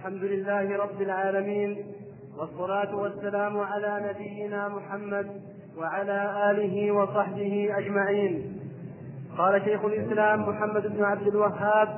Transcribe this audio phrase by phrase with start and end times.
[0.00, 1.76] الحمد لله رب العالمين
[2.38, 5.26] والصلاة والسلام على نبينا محمد
[5.78, 8.60] وعلى آله وصحبه أجمعين.
[9.38, 11.88] قال شيخ الإسلام محمد بن عبد الوهاب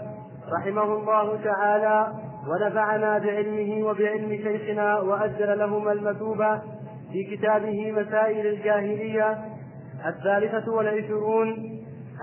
[0.53, 2.13] رحمه الله تعالى
[2.49, 6.61] ونفعنا بعلمه وبعلم شيخنا وأجل لهما المثوبة
[7.13, 9.39] في كتابه مسائل الجاهلية
[10.07, 11.49] الثالثة والعشرون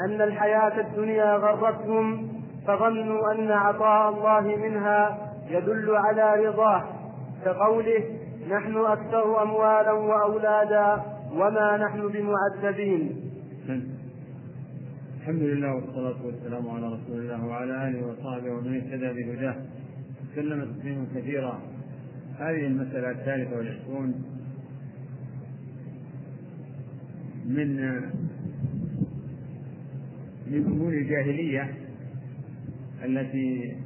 [0.05, 2.30] أن الحياة الدنيا غرتهم
[2.68, 6.84] فظنوا أن عطاء الله منها يدل على رضاه
[7.46, 8.04] كقوله
[8.50, 13.32] نحن أكثر أموالا وأولادا وما نحن بمعذبين.
[15.20, 19.56] الحمد لله والصلاة والسلام على رسول الله وعلى آله وصحبه ومن اهتدى بهداه.
[20.32, 21.59] وسلم تسليما كثيرا.
[22.39, 24.14] هذه المسألة الثالثة والعشرون
[27.45, 27.75] من
[30.47, 31.73] من أمور الجاهلية
[33.06, 33.78] التي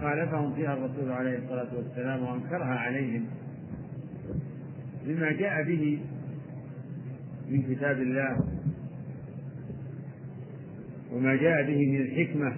[0.00, 3.26] خالفهم فيها الرسول عليه الصلاة والسلام وأنكرها عليهم
[5.06, 5.98] بما جاء به
[7.50, 8.36] من كتاب الله
[11.12, 12.56] وما جاء به من الحكمة.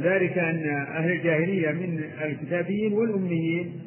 [0.00, 3.80] ذلك أن أهل الجاهلية من الكتابيين والأميين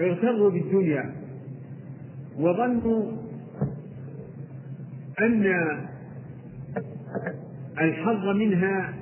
[0.00, 1.27] اغتروا بالدنيا.
[2.38, 3.12] وظنوا
[5.20, 5.46] أن
[7.80, 8.94] الحظ منها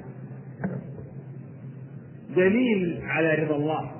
[2.37, 3.91] دليل على رضا الله.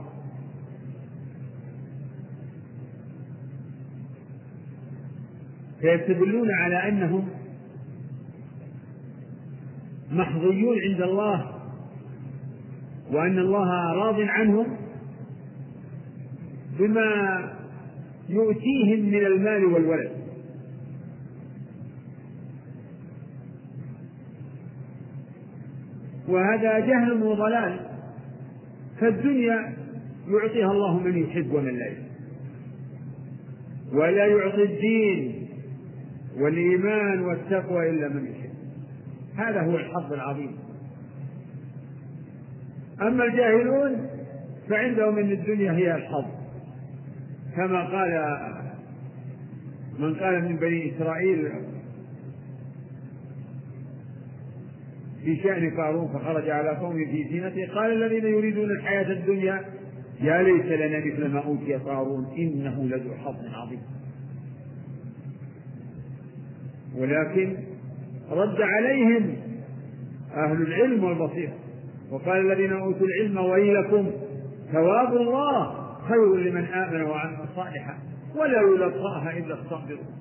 [5.81, 7.29] فيستدلون على أنهم
[10.11, 11.53] محظيون عند الله
[13.13, 14.77] وأن الله راض عنهم
[16.79, 17.56] بما
[18.29, 20.11] يؤتيهم من المال والولد.
[26.29, 27.81] وهذا جهل وضلال.
[29.01, 29.77] فالدنيا
[30.29, 32.07] يعطيها الله من يحب ومن لا يحب.
[33.93, 35.49] ولا يعطي الدين
[36.37, 38.51] والإيمان والتقوى إلا من يحب.
[39.37, 40.57] هذا هو الحظ العظيم.
[43.03, 44.07] أما الجاهلون
[44.69, 46.36] فعندهم أن الدنيا هي الحظ.
[47.57, 48.41] كما قال
[49.99, 51.49] من قال من بني إسرائيل
[55.25, 59.65] في شأن قارون فخرج على قومه في زينته قال الذين يريدون الحياة الدنيا
[60.21, 63.81] يا ليت لنا مثل ما أوتي قارون إنه لذو حظ عظيم.
[66.97, 67.57] ولكن
[68.31, 69.37] رد عليهم
[70.35, 71.53] أهل العلم والبصيرة
[72.11, 74.11] وقال الذين أوتوا العلم ويلكم
[74.73, 77.01] ثواب الله خير لمن آمن
[77.57, 77.99] صالحا
[78.37, 80.17] ولا يلقاها إلا الصابرون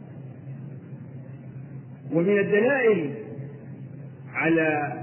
[2.13, 3.15] ومن الدلائل
[4.33, 4.93] على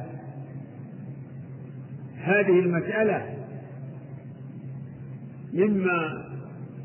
[2.19, 3.37] هذه المسألة
[5.53, 6.25] مما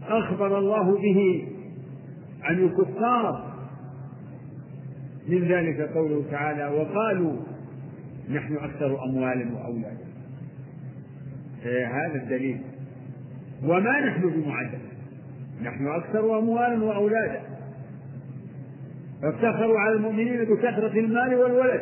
[0.08, 1.48] أخبر الله به
[2.42, 3.54] عن الكفار
[5.28, 7.38] من ذلك قوله تعالى وقالوا
[8.30, 10.08] نحن أكثر أموالا وأولادا.
[11.66, 12.62] هذا الدليل.
[13.64, 14.87] وما نحن بمعذب.
[15.62, 17.42] نحن أكثر أموالا وأولادا.
[19.22, 21.82] فافتخروا على المؤمنين بكثرة المال والولد.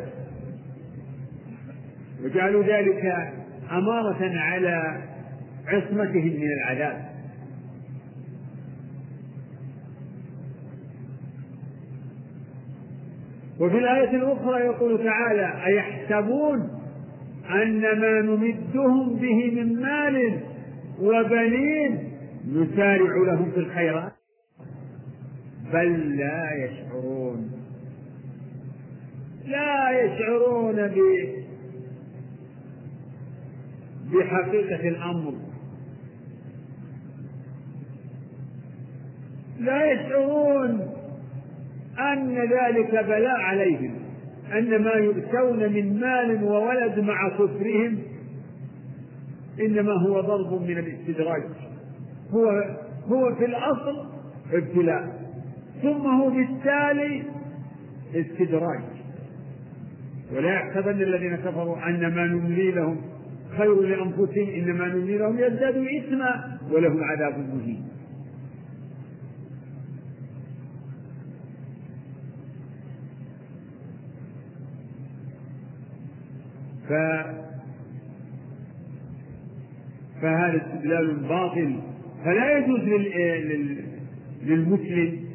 [2.24, 3.34] وجعلوا ذلك
[3.72, 5.02] أمارة على
[5.68, 7.16] عصمتهم من العذاب.
[13.59, 16.69] وفي الآية الأخرى يقول تعالى أيحسبون
[17.50, 20.40] أن ما نمدهم به من مال
[21.02, 22.04] وبنين
[22.47, 24.13] نسارع لهم في الخيرات
[25.73, 27.51] بل لا يشعرون.
[29.45, 30.75] لا يشعرون
[34.11, 35.34] بحقيقة الأمر.
[39.59, 40.95] لا يشعرون
[41.99, 43.96] أن ذلك بلاء عليهم
[44.53, 47.97] أن ما يؤتون من مال وولد مع كفرهم
[49.59, 51.43] إنما هو ضرب من الإستدراج.
[52.33, 52.63] هو
[53.07, 54.05] هو في الأصل
[54.53, 55.25] ابتلاء
[55.81, 57.23] ثم هو بالتالي
[58.16, 58.83] استدراج.
[60.33, 63.01] ولا يحسبن الذين كفروا أن ما نملي لهم
[63.57, 67.87] خير لأنفسهم إنما نملي لهم يزدادوا إثما ولهم عذاب مهين.
[76.89, 76.93] ف
[80.22, 81.95] فهذا استدلال باطل.
[82.25, 82.79] فلا يجوز
[84.43, 85.25] للمسلم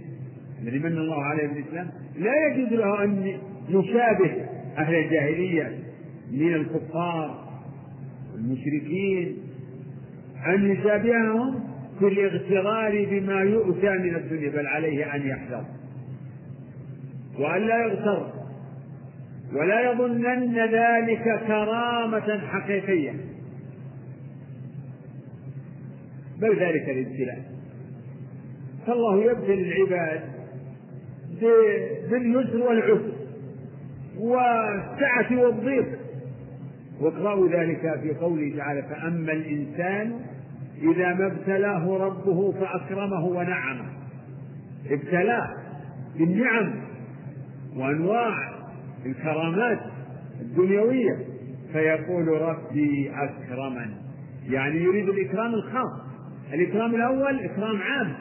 [0.63, 3.39] الذي من الله عليه بالإسلام لا يجوز له أن
[3.69, 4.31] يشابه
[4.79, 5.79] أهل الجاهلية
[6.33, 7.49] من الكفار
[8.33, 9.37] والمشركين
[10.47, 11.61] أن يشابههم
[11.99, 15.65] في الاغترار بما يؤتى من الدنيا بل عليه أن يحذر.
[17.39, 18.33] وأن لا يغتر
[19.53, 23.13] ولا يظنن ذلك كرامة حقيقية.
[26.41, 27.45] بل ذلك الابتلاء
[28.87, 30.21] فالله يبتلي العباد
[32.11, 33.13] باليسر والعسر
[34.19, 35.87] والسعة والضيق.
[37.01, 40.21] واقرأوا ذلك في قوله تعالى فأما الإنسان
[40.83, 43.85] إذا ما ابتلاه ربه فأكرمه ونعمه.
[44.91, 45.49] ابتلاه
[46.19, 46.73] بالنعم
[47.77, 48.35] وأنواع
[49.07, 49.81] الكرامات
[50.41, 51.17] الدنيوية.
[51.73, 53.91] فيقول ربي أكرمن
[54.49, 56.10] يعني يريد الإكرام الخاص.
[56.53, 58.15] الإكرام الأول إكرام عام.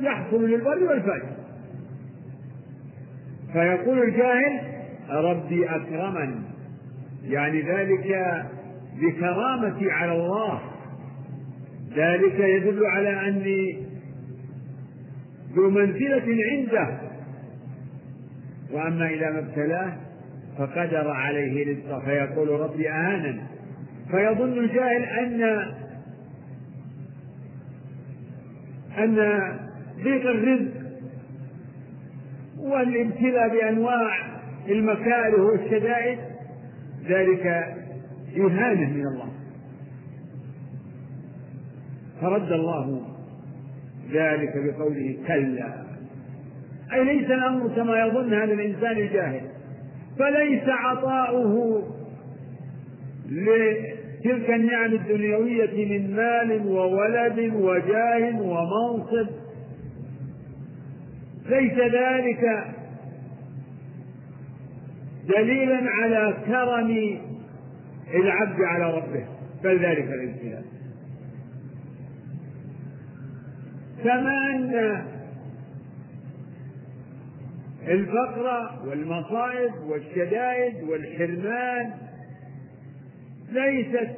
[0.00, 1.28] يحصل للبر والفجر.
[3.52, 4.60] فيقول الجاهل
[5.10, 6.42] ربي أكرمن
[7.24, 8.06] يعني ذلك
[9.00, 10.60] بكرامتي على الله.
[11.94, 13.86] ذلك يدل على أني
[15.54, 16.98] ذو منزلة عنده.
[18.72, 19.96] وأما إذا ما ابتلاه
[20.58, 22.00] فقدر عليه رزقه.
[22.04, 23.57] فيقول ربي أهانا
[24.10, 25.42] فيظن الجاهل أن
[28.98, 29.16] أن
[30.04, 30.72] ضيق الرزق
[32.58, 34.18] والابتلاء بأنواع
[34.68, 36.18] المكاره والشدائد
[37.08, 37.46] ذلك
[38.36, 39.28] إهانة من الله.
[42.20, 43.02] فرد الله
[44.12, 45.84] ذلك بقوله كلا.
[46.92, 49.40] أي ليس الأمر كما يظن هذا الإنسان الجاهل
[50.18, 51.82] فليس عطاؤه
[54.24, 59.28] لتلك النعم الدنيوية من مال وولد وجاه ومنصب.
[61.46, 62.64] ليس ذلك
[65.36, 67.18] دليلا على كرم
[68.14, 69.24] العبد على ربه
[69.64, 70.64] بل ذلك الابتلاء.
[74.04, 75.02] كما أن
[77.88, 81.90] الفقر والمصائب والشدائد والحرمان
[83.50, 84.10] ليست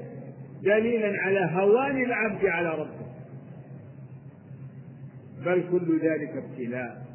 [0.62, 3.06] دليلا على هوان العبد على ربه.
[5.44, 7.10] بل كل ذلك ابتلاء.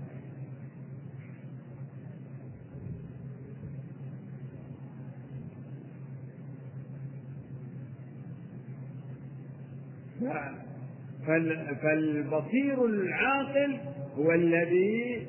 [11.81, 13.77] فالبصير العاقل
[14.17, 15.27] هو الذي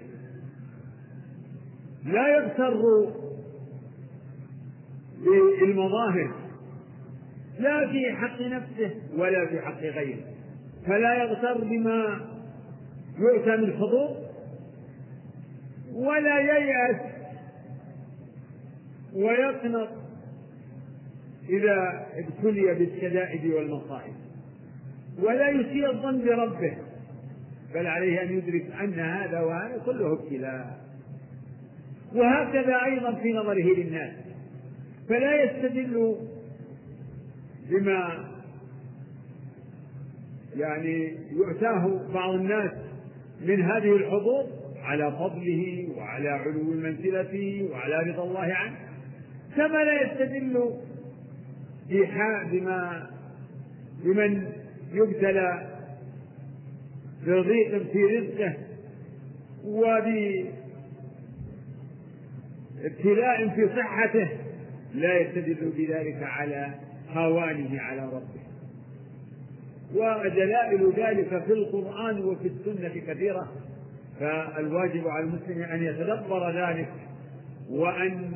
[2.04, 2.82] لا يغتر
[5.60, 6.45] بالمظاهر.
[7.58, 10.24] لا في حق نفسه ولا في حق غيره.
[10.86, 12.20] فلا يغتر بما
[13.18, 14.16] يؤتى من حظوظ
[15.92, 17.00] ولا ييأس
[19.14, 19.88] ويقنط
[21.48, 24.14] إذا ابتلي بالشدائد والمصائب.
[25.22, 26.76] ولا يسيء الظن بربه
[27.74, 30.78] بل عليه أن يدرك أن هذا وهذا كله ابتلاء.
[32.14, 34.12] وهكذا أيضا في نظره للناس.
[35.08, 36.16] فلا يستدل
[37.70, 38.28] بما
[40.56, 42.70] يعني يؤتاه بعض الناس
[43.40, 44.46] من هذه الحظوظ
[44.82, 48.76] على فضله وعلى علو منزلته وعلى رضا الله عنه
[49.56, 50.70] كما لا يستدل
[52.52, 53.10] بما
[54.04, 54.52] بمن
[54.92, 55.66] يبتلى
[57.26, 58.54] بضيق في رزقه
[59.64, 60.48] وبابتلاء
[63.48, 64.28] في صحته
[64.94, 66.74] لا يستدل بذلك على
[67.16, 68.46] هوانه على ربه.
[69.94, 73.48] ودلائل ذلك في القرآن وفي السنة كثيرة.
[74.20, 76.92] فالواجب على المسلم أن يتدبر ذلك
[77.70, 78.32] وأن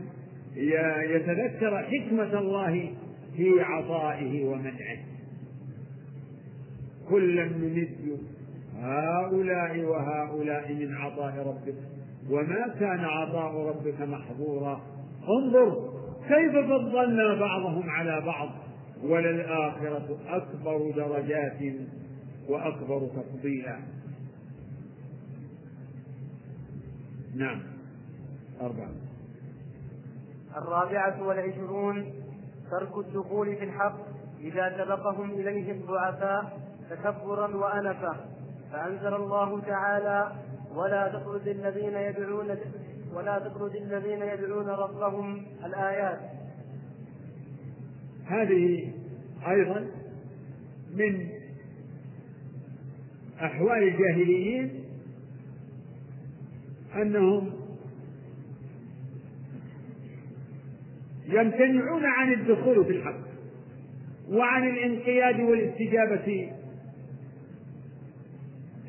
[1.14, 2.94] يتذكر حكمة الله
[3.37, 4.99] في عطائه ومنعه.
[7.08, 8.18] كلا نمد
[8.80, 11.75] هؤلاء وهؤلاء من عطاء ربك.
[12.30, 14.80] وما كان عطاء ربك محظورا.
[15.28, 15.90] انظر
[16.28, 18.49] كيف فضلنا بعضهم على بعض.
[19.04, 21.75] وللآخرة أكبر درجات
[22.49, 23.78] وأكبر تفضيلا.
[27.35, 27.62] نعم.
[28.61, 28.90] أربعة.
[30.57, 32.12] الرابعة والعشرون
[32.71, 33.99] ترك الدخول في الحق.
[34.40, 38.16] إذا سبقهم إليه الضعفاء تكبرا وأنفا.
[38.73, 40.33] فأنزل الله تعالى
[40.75, 42.57] ولا تطرد الذين يدعون
[43.14, 46.39] ولا تطرد الذين يدعون ربهم الآيات.
[48.30, 48.92] هذه
[49.49, 49.87] أيضا
[50.94, 51.28] من
[53.42, 54.70] أحوال الجاهليين
[56.94, 57.52] أنهم
[61.28, 63.20] يمتنعون عن الدخول في الحق
[64.28, 66.52] وعن الانقياد والاستجابة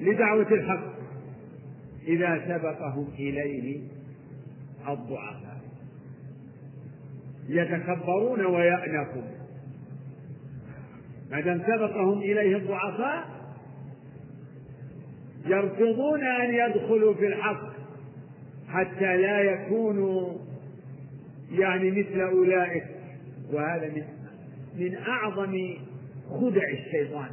[0.02, 0.92] لدعوة الحق
[2.08, 3.82] إذا سبقهم إليه
[4.88, 5.61] الضعفاء.
[7.50, 9.32] يتكبرون ويأنفون.
[11.32, 13.26] ما دام سبقهم إليه الضعفاء
[15.46, 17.72] يرفضون أن يدخلوا في الحق
[18.70, 20.38] حتى لا يكونوا
[21.52, 22.84] يعني مثل أولئك.
[23.54, 24.04] وهذا من
[24.80, 25.74] من أعظم
[26.30, 27.30] خدع الشيطان.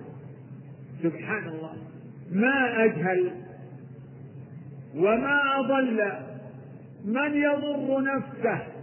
[1.03, 1.73] سبحان الله.
[2.33, 3.33] ما أجهل
[4.95, 6.13] وما أضل
[7.05, 8.78] من يضر نفسه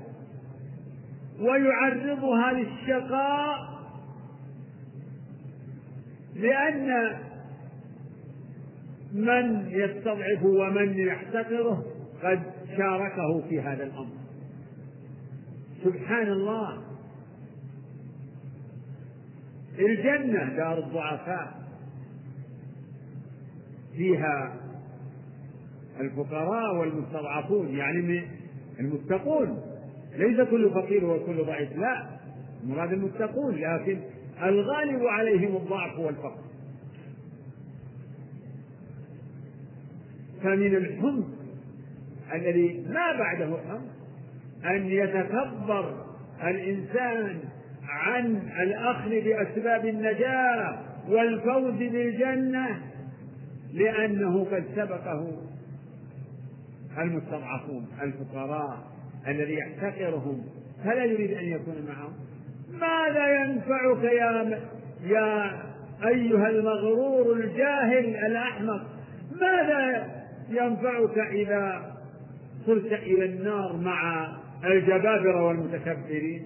[1.40, 3.76] ويعرضها للشقاء
[6.36, 7.18] لأن
[9.14, 11.86] من يستضعف ومن يحتقره
[12.24, 12.44] قد
[12.78, 14.16] شاركه في هذا الأمر.
[15.84, 16.84] سبحان الله.
[19.80, 21.66] الجنة دار الضعفاء.
[23.94, 24.54] فيها
[26.00, 28.28] الفقراء والمستضعفون يعني
[28.80, 29.62] المتقون.
[30.18, 31.78] ليس كل فقير وكل ضعيف.
[31.78, 32.06] لا
[32.64, 34.00] المراد المتقون لكن
[34.44, 36.46] الغالب عليهم الضعف والفقر
[40.44, 41.26] فمن الحمق
[42.34, 43.96] الذي ما بعده حمق
[44.66, 46.06] أن يتكبر
[46.44, 47.40] الإنسان
[47.88, 48.26] عن
[48.64, 50.80] الأخذ بأسباب النجاة
[51.10, 52.82] والفوز بالجنة
[53.74, 55.32] لأنه قد سبقه
[56.98, 58.95] المستضعفون الفقراء.
[59.28, 60.44] الذي يحتقرهم
[60.84, 62.14] فلا يريد أن يكون معهم.
[62.72, 64.60] ماذا ينفعك يا
[65.04, 65.62] يا
[66.08, 68.82] أيها المغرور الجاهل الأحمق؟
[69.42, 70.08] ماذا
[70.50, 71.96] ينفعك إذا
[72.66, 74.28] صرت إلى النار مع
[74.64, 76.44] الجبابرة والمتكبرين؟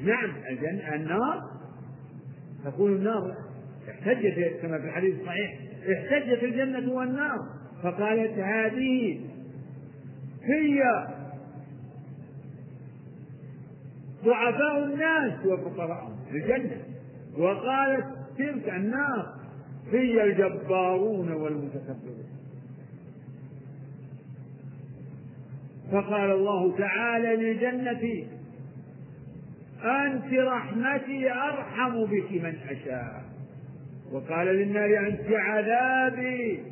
[0.00, 1.56] نعم الجنة النار.
[2.64, 3.34] تقول النار
[3.90, 5.54] احتجت كما في الحديث الصحيح
[5.92, 7.38] احتجت الجنة والنار
[7.82, 9.20] فقالت هذه
[10.46, 10.82] هي
[14.24, 16.82] ضعفاء الناس وفقراءهم الجنة.
[17.38, 18.06] وقالت
[18.38, 19.34] تلك النار
[19.92, 22.26] هي الجبارون والمتكبرون.
[25.92, 28.26] فقال الله تعالى للجنة
[29.84, 33.24] أنت رحمتي أرحم بك من أشاء.
[34.12, 36.62] وقال للنار أنت عذابي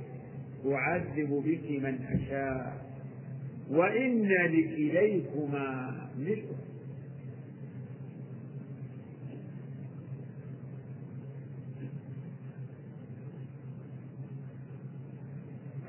[0.67, 2.85] أعذب بك من أشاء.
[3.71, 6.45] وإن لكليكما ملء.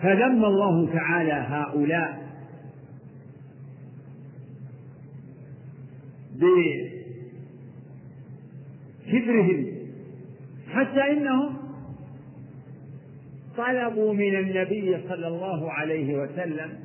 [0.02, 2.26] فذم الله تعالى هؤلاء
[9.08, 9.66] بكبرهم
[10.68, 11.58] حتى إنهم
[13.58, 16.85] طلبوا من النبي صلى الله عليه وسلم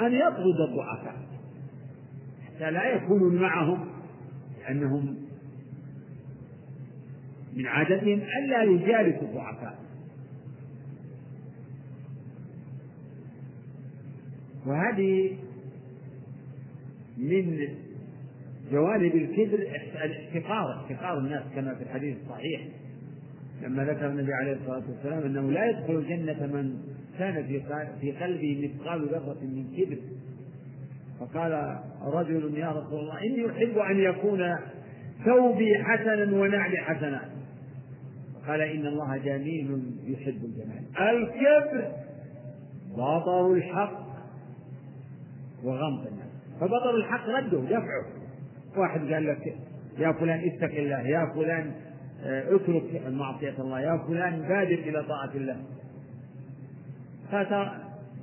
[0.00, 1.16] أن يطرد الضعفاء
[2.46, 3.88] حتى لا يكونوا معهم
[4.60, 5.16] لأنهم
[7.56, 9.78] من عادتهم ألا يجالسوا الضعفاء.
[14.66, 15.36] وهذه
[17.16, 17.68] من
[18.72, 22.68] جوانب الكبر الاحتقار احتقار الناس كما في الحديث الصحيح
[23.62, 26.78] لما ذكر النبي عليه الصلاة والسلام أنه لا يدخل الجنة من
[27.18, 27.62] كان
[28.00, 29.98] في قلبه مثقال ذرة من كبر.
[31.20, 34.56] فقال رجل يا رسول الله إني أحب أن يكون
[35.24, 37.30] ثوبي حسنا ونعلي حسنا.
[38.46, 40.84] قال إن الله جميل يحب الجمال.
[41.00, 41.92] الكبر
[42.96, 44.02] بطر الحق
[45.64, 46.28] وغمط الناس.
[46.60, 48.06] فبطل الحق رده دفعه.
[48.76, 49.56] واحد قال لك
[49.98, 51.72] يا فلان اتق الله يا فلان
[52.24, 55.56] آه، اترك معصية الله يا فلان بادر إلى طاعة الله.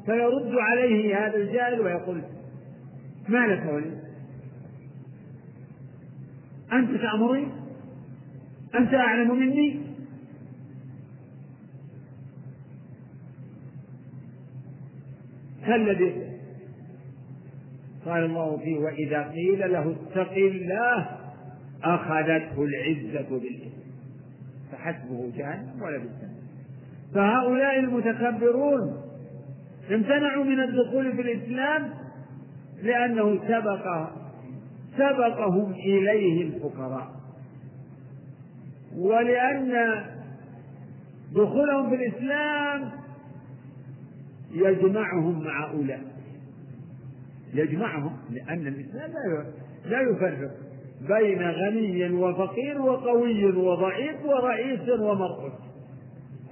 [0.05, 2.21] فيرد عليه هذا الجاهل ويقول
[3.27, 3.99] ما لك ولي؟
[6.73, 7.47] أنت تأمرني؟
[8.79, 9.79] أنت أعلم مني؟
[15.65, 16.29] كالذي
[18.05, 21.19] قال الله فيه وإذا قيل له اتق الله
[21.83, 23.79] أخذته العزة بالإثم.
[24.71, 26.28] فحسبه جهنم ولا بالجنة
[27.15, 29.01] فهؤلاء المتكبرون
[29.91, 31.89] امتنعوا من الدخول في الإسلام
[32.83, 34.09] لأنه سبق
[34.97, 37.07] سبقهم إليه الفقراء.
[38.97, 40.03] ولأن
[41.35, 42.91] دخولهم في الإسلام
[44.51, 46.01] يجمعهم مع أولئك.
[47.53, 49.11] يجمعهم لأن الإسلام
[49.85, 50.51] لا يفرق
[51.07, 55.68] بين غني وفقير وقوي وضعيف ورئيس ومرؤوس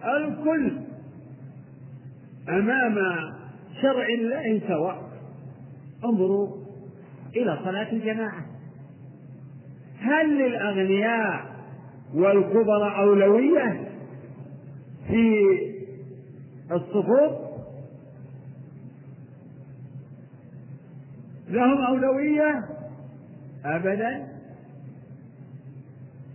[0.04, 0.72] الكل
[2.50, 2.96] أمام
[3.82, 5.10] شرع الله سواء.
[6.06, 6.58] انظروا
[7.36, 8.46] إلى صلاة الجماعة.
[10.00, 11.46] هل للأغنياء
[12.14, 13.90] والكبر أولوية
[15.08, 15.34] في
[16.72, 17.48] الصفوف؟
[21.50, 22.66] لهم أولوية؟
[23.66, 24.28] أبدا.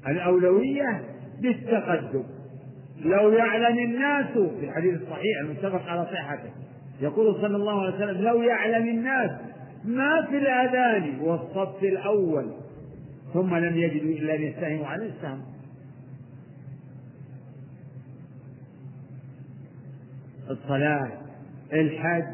[0.08, 1.04] الأولوية
[1.40, 2.24] بالتقدم.
[3.04, 6.50] لو يعلم الناس في الحديث الصحيح المتفق على صحته
[7.00, 9.30] يقول صلى الله عليه وسلم لو يعلم الناس
[9.84, 12.46] ما في الأذان والصف الأول
[13.34, 15.42] ثم لم يجدوا إلا أن يستهموا على السهم
[20.50, 21.08] الصلاة
[21.72, 22.24] الحج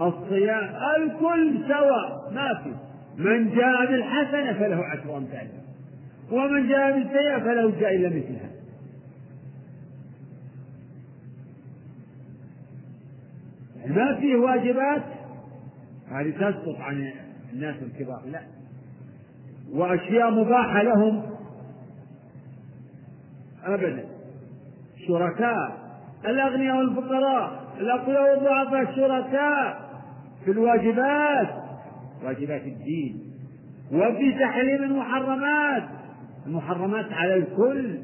[0.00, 2.74] الصيام الكل سواء ما في.
[3.22, 5.60] من جاء بالحسنة فله عشر أمثالها
[6.32, 8.49] ومن جاء بالسيئة فله جاء إلا مثلها.
[13.90, 15.02] ما فيه واجبات؟
[16.10, 17.12] هذه تسقط عن
[17.52, 18.40] الناس الكبار لا.
[19.72, 21.22] وأشياء مباحة لهم؟
[23.64, 24.04] أبدا.
[25.08, 25.90] شركاء
[26.24, 29.90] الأغنياء والفقراء الأقوياء والضعفاء شركاء
[30.44, 31.48] في الواجبات
[32.24, 33.20] واجبات الدين.
[33.92, 35.88] وفي تحريم المحرمات
[36.46, 37.98] المحرمات على الكل.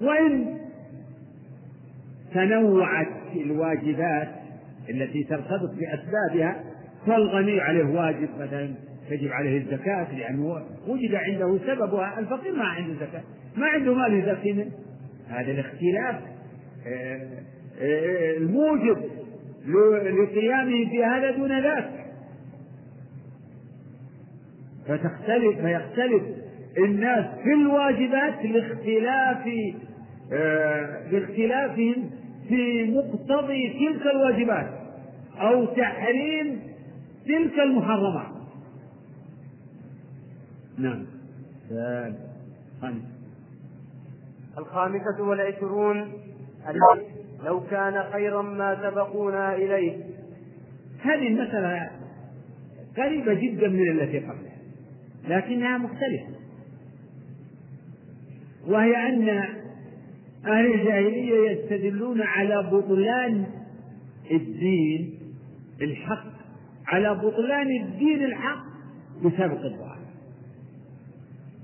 [0.00, 0.59] وإن
[2.34, 4.28] تنوعت الواجبات
[4.90, 6.64] التي ترتبط بأسبابها
[7.06, 8.74] فالغني عليه واجب مثلا
[9.10, 13.22] تجب عليه الزكاة لأنه وجد عنده سببها الفقير ما عنده زكاة
[13.56, 14.70] ما عنده مال يزكي منه.
[15.28, 16.16] هذا الاختلاف
[16.86, 17.28] آه،
[17.80, 18.96] آه، الموجب
[20.24, 21.90] لقيامه في هذا دون ذاك.
[24.88, 26.22] فتختلف فيختلف
[26.78, 29.48] الناس في الواجبات لاختلاف
[30.32, 31.10] آه،
[32.50, 34.70] في مقتضي تلك الواجبات
[35.40, 36.60] أو تحريم
[37.26, 38.32] تلك المحرمات.
[40.78, 41.06] نعم.
[42.80, 43.02] خامس.
[44.58, 46.12] الخامسة والعشرون.
[47.44, 50.04] لو كان خيرا ما سبقونا إليه.
[51.02, 51.90] هذه المسألة
[52.96, 54.56] قريبة جدا من التي قبلها
[55.28, 56.34] لكنها مختلفة.
[58.66, 59.59] وهي أن
[60.46, 63.46] أهل الجاهلية يستدلون على بطلان
[64.30, 65.18] الدين
[65.82, 66.26] الحق
[66.86, 68.64] على بطلان الدين الحق
[69.24, 69.98] بسبق الضعف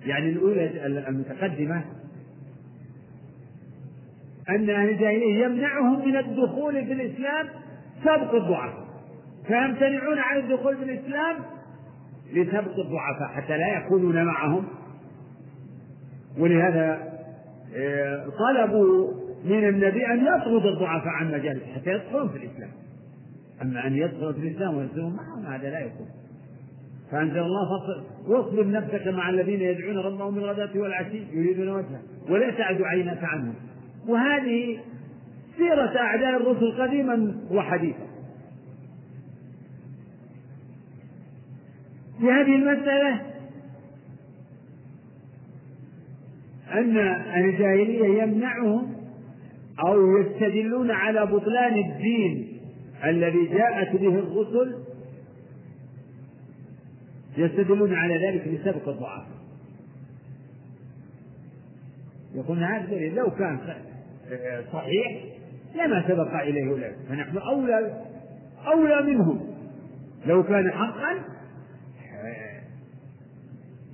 [0.07, 1.85] يعني الأولى المتقدمة
[4.49, 7.49] أن أهل الجاهلية يمنعهم من الدخول في الإسلام
[8.05, 8.87] سبق الضعفاء
[9.47, 11.37] فيمتنعون عن الدخول في الإسلام
[12.33, 14.65] لسبق الضعفاء حتى لا يكونون معهم.
[16.39, 17.16] ولهذا
[18.39, 19.13] طلبوا
[19.45, 22.71] من النبي أن يطرد الضعفاء عن مجالس حتى يدخلون في الإسلام.
[23.63, 26.07] أما أن يدخلوا في الإسلام ويصيرون معهم هذا لا يكون.
[27.11, 27.69] فأنزل الله
[28.27, 33.55] واصبر نفسك مع الذين يدعون ربهم بالغداة والعشي يريدون وجهه ولا تعد عينك عنهم
[34.09, 34.79] وهذه
[35.57, 38.07] سيرة أعداء الرسل قديما وحديثا.
[42.21, 43.21] في هذه المسألة
[46.77, 46.97] أن
[47.45, 48.97] الجاهلية يمنعهم
[49.87, 52.59] أو يستدلون على بطلان الدين
[53.05, 54.79] الذي جاءت به الرسل
[57.37, 59.27] يستدلون على ذلك بسبق الضعاف
[62.35, 63.59] يقول هذا دليل لو كان
[64.73, 65.25] صحيح
[65.75, 68.05] لما سبق إليه أولئك فنحن أولى
[68.67, 69.41] أولى منهم.
[70.27, 71.23] لو كان حقا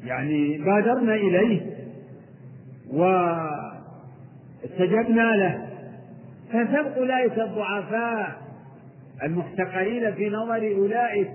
[0.04, 1.60] يعني بادرنا إليه.
[2.92, 3.76] واستجبنا
[5.36, 5.68] له.
[6.48, 8.42] فسبق أولئك الضعفاء
[9.22, 11.30] المحتقرين في نظر أولئك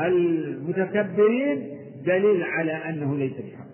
[0.00, 1.68] المتكبرين
[2.06, 3.66] دليل على أنه ليس بحق.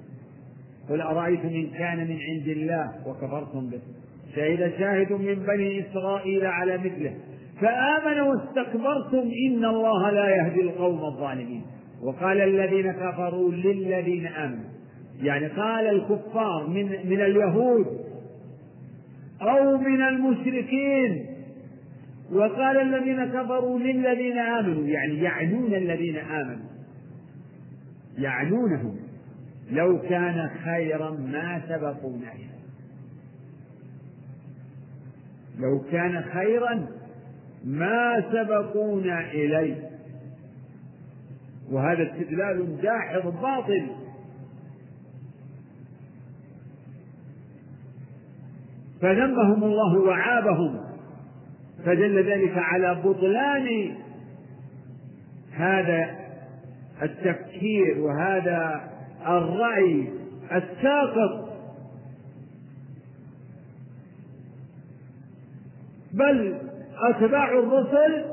[0.91, 3.81] قل أرأيتم إن كان من عند الله وكفرتم به.
[4.37, 7.15] شهد شاهد من بني إسرائيل على مثله.
[7.61, 11.63] فآمن واستكبرتم إن الله لا يهدي القوم الظالمين.
[12.03, 14.78] وقال الذين كفروا للذين آمنوا.
[15.23, 17.87] يعني قال الكفار من من اليهود
[19.43, 21.27] أو من المشركين
[22.33, 26.69] وقال الذين كفروا للذين آمنوا يعني يعنون الذين آمنوا
[28.19, 28.97] يعنونهم
[29.71, 32.59] لو كان خيرا ما سبقونا إليه
[35.59, 36.87] لو كان خيرا
[37.65, 39.91] ما سبقونا إليه.
[41.71, 43.87] وهذا استدلال جاحظ باطل.
[49.03, 50.81] فذمهم الله وعابهم.
[51.85, 53.97] فدل ذلك على بطلان
[55.53, 56.17] هذا
[57.03, 58.91] التفكير وهذا
[59.27, 60.09] الرأي
[60.53, 61.49] الساقط.
[66.13, 66.59] بل
[67.11, 68.25] أتباع الرسل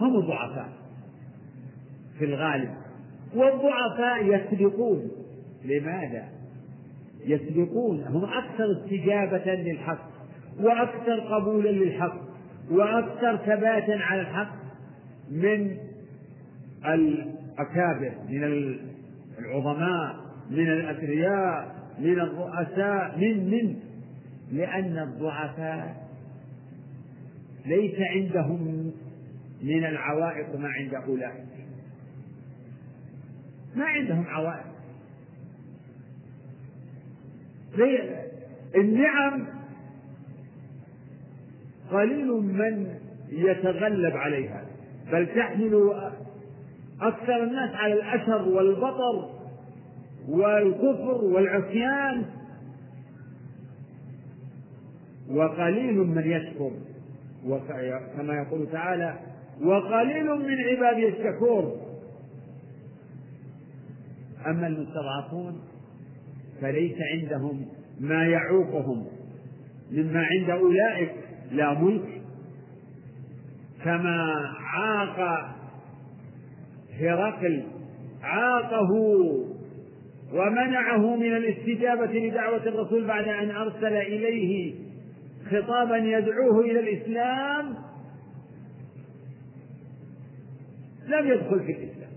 [0.00, 0.68] هم الضعفاء
[2.18, 2.74] في الغالب.
[3.34, 5.10] والضعفاء يسبقون
[5.64, 6.33] لماذا؟
[7.26, 10.08] يسبقون هم أكثر استجابة للحق
[10.60, 12.16] وأكثر قبولا للحق
[12.70, 14.54] وأكثر ثباتا على الحق
[15.30, 15.76] من
[16.84, 18.44] الأكابر من
[19.38, 20.16] العظماء
[20.50, 23.76] من الأثرياء من الرؤساء من من؟
[24.52, 26.08] لأن الضعفاء
[27.66, 28.92] ليس عندهم
[29.62, 31.44] من العوائق ما عند أولئك.
[33.76, 34.73] ما عندهم عوائق.
[38.76, 39.46] النعم
[41.90, 42.94] قليل من
[43.28, 44.64] يتغلب عليها
[45.12, 45.92] بل تحمل
[47.00, 49.30] أكثر الناس على الأثر والبطر
[50.28, 52.24] والكفر والعصيان.
[55.30, 56.70] وقليل من يشكر
[58.16, 59.18] كما يقول تعالى
[59.62, 61.76] وقليل من عبادي الشكور
[64.46, 65.60] أما المستضعفون
[66.60, 67.66] فليس عندهم
[68.00, 69.06] ما يعوقهم.
[69.90, 71.12] مما عند أولئك
[71.52, 72.22] لا ملك.
[73.84, 75.48] كما عاق
[77.00, 77.62] هرقل
[78.22, 78.90] عاقه
[80.32, 84.74] ومنعه من الاستجابة لدعوة الرسول بعد أن أرسل إليه
[85.50, 87.74] خطابا يدعوه إلى الإسلام
[91.06, 92.10] لم يدخل في الإسلام.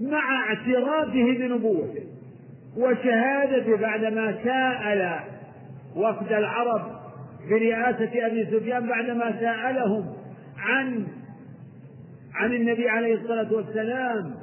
[0.00, 2.04] مع اعترافه بنبوته.
[2.76, 5.20] وشهادته بعدما سأل
[5.96, 6.98] وفد العرب
[7.50, 10.14] برئاسة أبي سفيان بعدما سألهم
[10.58, 11.06] عن
[12.34, 14.34] عن النبي عليه الصلاة والسلام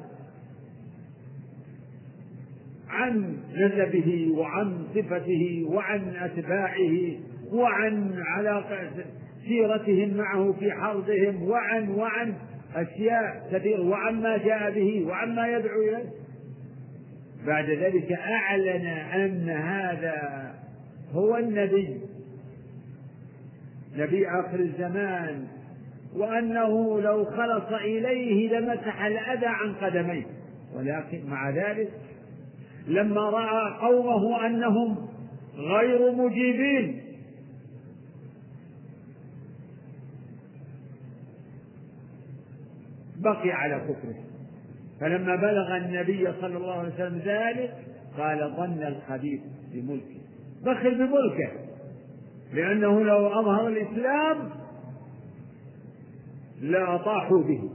[2.89, 7.11] عن نسبه وعن صفته وعن أتباعه
[7.51, 8.89] وعن علاقة
[9.47, 12.33] سيرتهم معه في حربهم وعن وعن
[12.75, 16.09] أشياء كثيرة وعن ما جاء به وعن ما يدعو إليه.
[17.45, 20.53] بعد ذلك أعلن أن هذا
[21.13, 22.01] هو النبي.
[23.95, 25.47] نبي آخر الزمان.
[26.15, 30.25] وأنه لو خلص إليه لمسح الأذى عن قدميه.
[30.75, 31.89] ولكن مع ذلك
[32.87, 35.07] لما رأى قومه أنهم
[35.55, 37.01] غير مجيبين.
[43.17, 44.34] بقي على كفره.
[45.01, 47.73] فلما بلغ النبي صلى الله عليه وسلم ذلك
[48.17, 49.41] قال ظن الخبيث
[49.73, 50.21] بملكه.
[50.65, 51.51] بخل بملكه.
[52.53, 54.49] لأنه لو أظهر الإسلام
[56.61, 57.69] لأطاحوا به.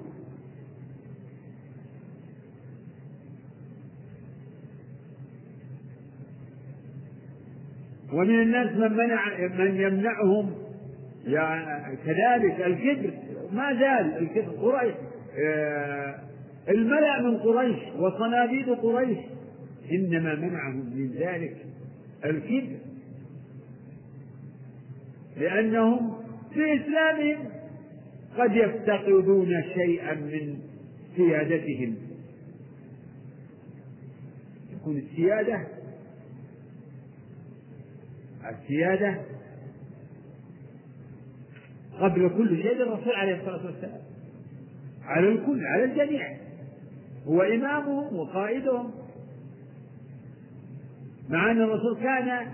[8.13, 10.55] ومن الناس من منع من يمنعهم
[11.27, 13.11] يعني كذلك الكبر.
[13.53, 14.53] ما زال الكبر.
[14.53, 14.95] قريش
[15.39, 16.30] آه،
[16.71, 19.19] الملأ من قريش وصناديد قريش
[19.93, 21.57] إنما منعهم من ذلك
[22.25, 22.77] الكبر
[25.37, 26.17] لأنهم
[26.55, 27.49] في إسلامهم
[28.39, 30.59] قد يفتقدون شيئا من
[31.17, 31.97] سيادتهم.
[34.73, 35.67] تكون السيادة
[38.51, 39.21] السيادة
[42.01, 44.01] قبل كل شيء للرسول عليه الصلاة والسلام.
[45.03, 46.37] على الكل على الجميع.
[47.27, 48.91] هو إمامهم وقائدهم
[51.29, 52.47] مع أن الرسول كان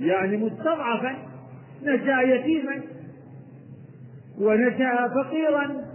[0.00, 1.16] يعني مستضعفا
[1.82, 2.82] نشأ يتيما
[4.38, 5.92] ونشأ فقيرا.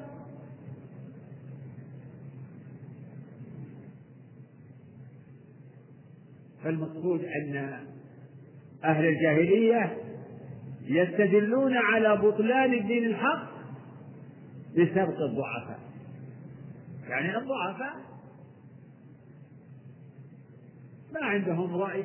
[6.63, 7.79] فالمقصود أن
[8.83, 9.97] أهل الجاهلية
[10.85, 13.51] يستدلون على بطلان الدين الحق
[14.71, 15.86] بسبق الضعفاء.
[17.09, 17.95] يعني الضعفاء
[21.11, 22.03] ما عندهم رأي.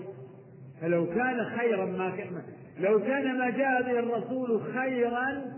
[0.81, 2.43] فلو كان خيرا ما كان
[2.79, 5.53] لو كان ما جاء به الرسول خيرا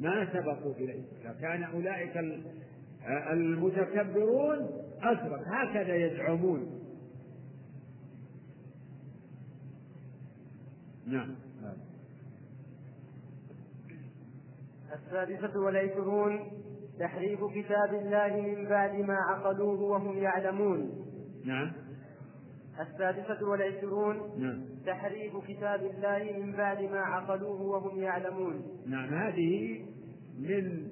[0.00, 1.04] ما سبقوا إليه.
[1.24, 2.16] لكان أولئك
[3.30, 4.70] المتكبرون
[5.02, 5.40] أسبق.
[5.46, 6.82] هكذا يزعمون.
[11.06, 11.34] نعم.
[14.94, 16.50] السادسة والعشرون
[16.98, 21.06] تحريف كتاب الله من بعد ما عقلوه وهم يعلمون.
[21.44, 21.72] نعم.
[22.80, 24.40] السادسة والعشرون.
[24.40, 24.64] نعم.
[24.86, 28.62] تحريف كتاب الله من بعد ما عقلوه وهم يعلمون.
[28.86, 29.84] نعم هذه
[30.38, 30.88] من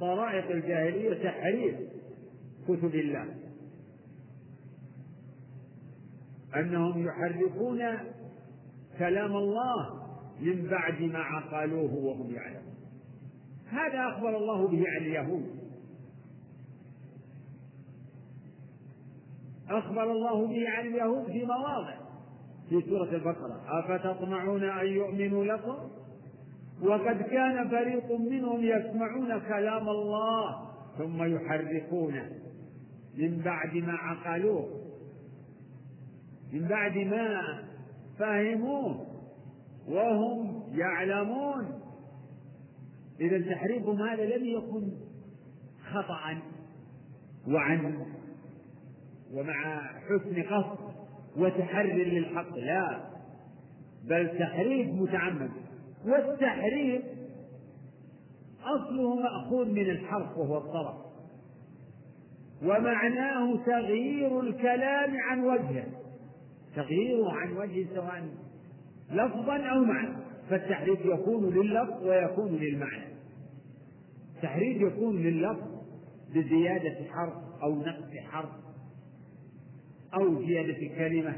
[0.00, 1.76] طرائق الجاهلية تحريف
[2.68, 3.34] كتب الله.
[6.56, 7.78] أنهم يحرفون
[8.98, 10.08] كلام الله
[10.40, 12.67] من بعد ما عقلوه وهم يعلمون.
[13.70, 15.58] هذا أخبر الله به عن اليهود.
[19.70, 21.98] أخبر الله به عن اليهود في مواضع.
[22.68, 23.60] في سورة البقرة.
[23.68, 25.76] أفتطمعون أن يؤمنوا لكم؟
[26.82, 32.30] وقد كان فريق منهم يسمعون كلام الله ثم يحرفونه.
[33.18, 34.68] من بعد ما عقلوه.
[36.52, 37.42] من بعد ما
[38.18, 39.06] فهموه.
[39.88, 41.77] وهم يعلمون.
[43.20, 44.90] إذا تحريفهم هذا لم يكن
[45.92, 46.38] خطأ
[47.48, 48.06] وعن
[49.34, 50.78] ومع حسن قصد
[51.36, 53.00] وتحري للحق لا.
[54.04, 55.50] بل تحريف متعمد.
[56.06, 57.02] والتحريف
[58.62, 60.94] أصله مأخوذ من الحرف وهو الطرف.
[62.62, 65.86] ومعناه تغيير الكلام عن وجهه.
[66.76, 68.28] تغييره عن وجه سواء
[69.10, 70.16] لفظا أو معنى.
[70.50, 73.07] فالتحريف يكون لللفظ ويكون للمعنى.
[74.38, 75.68] التحريف يكون لللفظ
[76.34, 78.50] بزيادة حرف أو نقص حرف
[80.14, 81.36] أو زيادة كلمة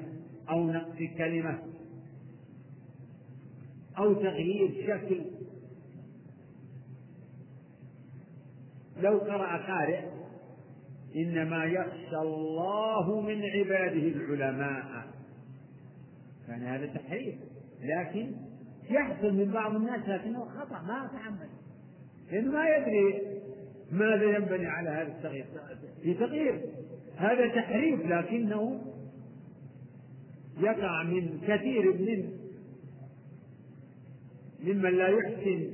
[0.51, 1.59] أو نقص كلمة
[3.99, 5.21] أو تغيير شكل.
[8.97, 10.05] لو قرأ قارئ
[11.17, 15.07] إنما يخشى الله من عباده العلماء.
[16.47, 17.35] كان هذا تحريف
[17.81, 18.33] لكن
[18.91, 21.60] يحصل من بعض الناس لكنه خطأ ما تعمد.
[22.33, 23.23] لأنه ما يدري
[23.93, 25.47] ماذا ينبني على هذا التغيير.
[26.03, 26.61] في تغيير.
[27.17, 28.81] هذا تحريف لكنه
[30.61, 32.41] يقع من كثير من
[34.63, 35.73] ممن لا يحسن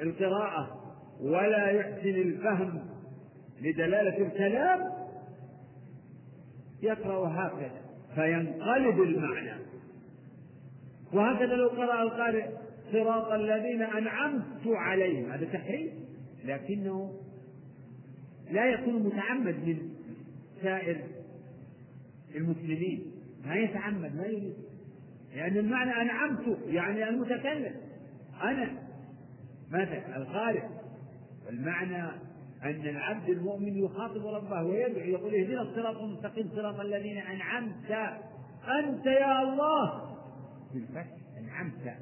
[0.00, 2.80] القراءة ولا يحسن الفهم
[3.60, 4.92] لدلالة الكلام
[6.82, 7.80] يقرأ هكذا
[8.14, 9.60] فينقلب المعنى.
[11.12, 12.48] وهكذا لو قرأ القارئ
[12.92, 15.32] صراط الذين أنعمت عليهم.
[15.32, 15.92] هذا تحريف
[16.44, 17.14] لكنه
[18.50, 19.90] لا يكون متعمد من
[20.62, 21.00] سائر
[22.34, 23.12] المسلمين.
[23.46, 24.54] ما يتعمد ما يريد
[25.34, 27.74] لأن يعني المعنى أنعمت يعني المتكلم.
[28.42, 28.70] أنا
[29.70, 30.62] ماذا؟ القارئ
[31.48, 32.02] المعنى
[32.62, 37.90] أن العبد المؤمن يخاطب ربه ويدعو يقول اهدنا الصراط المستقيم صراط الذين أنعمت.
[38.78, 40.16] أنت يا الله.
[40.74, 41.94] بالفتح أنعمت.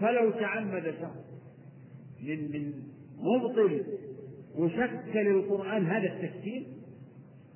[0.00, 1.30] فلو تعمد شخص
[2.22, 2.72] من من
[3.18, 3.84] مبطل
[4.56, 6.66] وشكل القرآن هذا التشكيل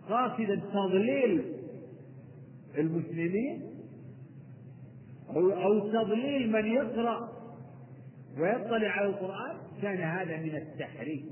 [0.09, 1.43] قاصدا تضليل
[2.79, 3.63] المسلمين
[5.31, 7.35] أو أو تضليل من يقرأ
[8.39, 11.23] ويطلع على القرآن كان هذا من التحريف.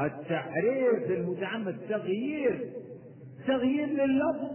[0.00, 2.72] التحريف المتعمد تغيير
[3.46, 4.50] تغيير لللفظ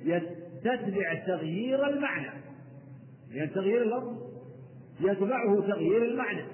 [0.00, 2.42] يتبع تغيير المعنى.
[3.28, 4.31] لأن يعني تغيير اللفظ
[5.00, 6.44] يتبعه تغيير المعنى.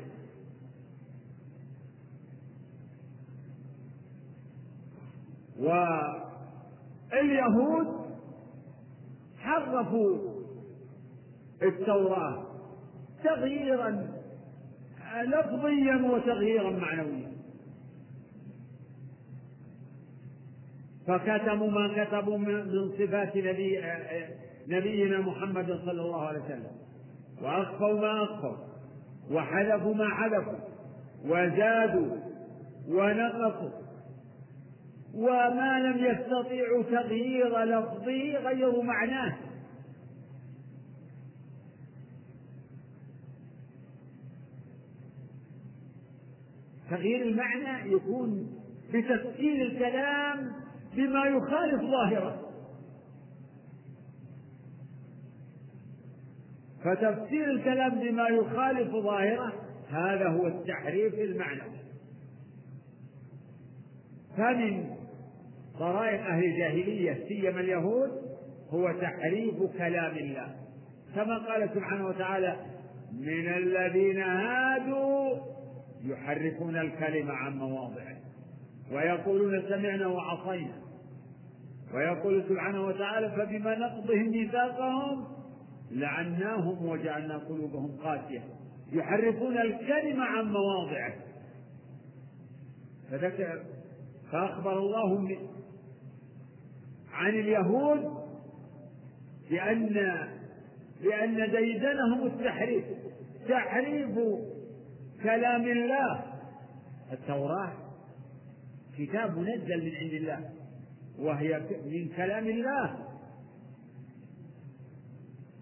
[7.12, 7.86] واليهود
[9.38, 10.18] حرفوا
[11.62, 12.46] التوراة
[13.24, 14.18] تغييرا
[15.24, 17.32] لفظيا وتغييرا معنويا.
[21.06, 23.84] فكتموا ما كتبوا من صفات نبي
[24.68, 26.87] نبينا محمد صلى الله عليه وسلم.
[27.42, 28.56] وأخفوا ما أخفوا
[29.30, 30.58] وحذفوا ما حذفوا
[31.24, 32.16] وزادوا
[32.88, 33.70] ونقصوا.
[35.14, 39.36] وما لم يستطيعوا تغيير لفظه غيروا معناه.
[46.90, 48.50] تغيير المعنى يكون
[48.94, 50.52] بتفسير الكلام
[50.96, 52.47] بما يخالف ظاهره.
[56.84, 59.52] فتفسير الكلام بما يخالف ظاهره
[59.90, 61.78] هذا هو التحريف المعنوي
[64.36, 64.98] فمن
[65.78, 68.10] طرائق أهل الجاهلية سيما اليهود
[68.70, 70.56] هو تحريف كلام الله.
[71.14, 72.56] كما قال سبحانه وتعالى
[73.12, 75.36] من الذين هادوا
[76.04, 78.16] يحرفون الكلمة عن مواضعه.
[78.92, 80.74] ويقولون سمعنا وعصينا.
[81.94, 85.37] ويقول سبحانه وتعالى فبما نقضهم ميثاقهم
[85.90, 88.44] لعناهم وجعلنا قلوبهم قاسية.
[88.92, 91.14] يحرفون الكلمة عن مواضعه.
[93.10, 93.64] فذكر
[94.32, 95.38] فأخبر الله
[97.12, 98.18] عن اليهود
[99.50, 99.94] بأن
[101.02, 102.84] بأن ديدنهم التحريف.
[103.48, 104.18] تحريف
[105.22, 106.24] كلام الله.
[107.12, 107.72] التوراة
[108.98, 110.50] كتاب منزل من عند الله.
[111.18, 113.08] وهي من كلام الله.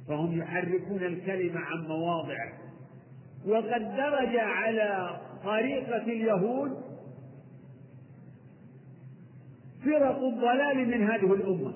[0.09, 2.53] فهم يحرفون الكلمة عن مواضعه.
[3.47, 6.83] وقد درج على طريقة اليهود
[9.85, 11.73] فرق الضلال من هذه الأمة.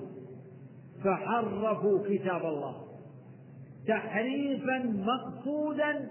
[1.03, 2.87] فحرفوا كتاب الله.
[3.87, 6.09] تحريفا مقصودا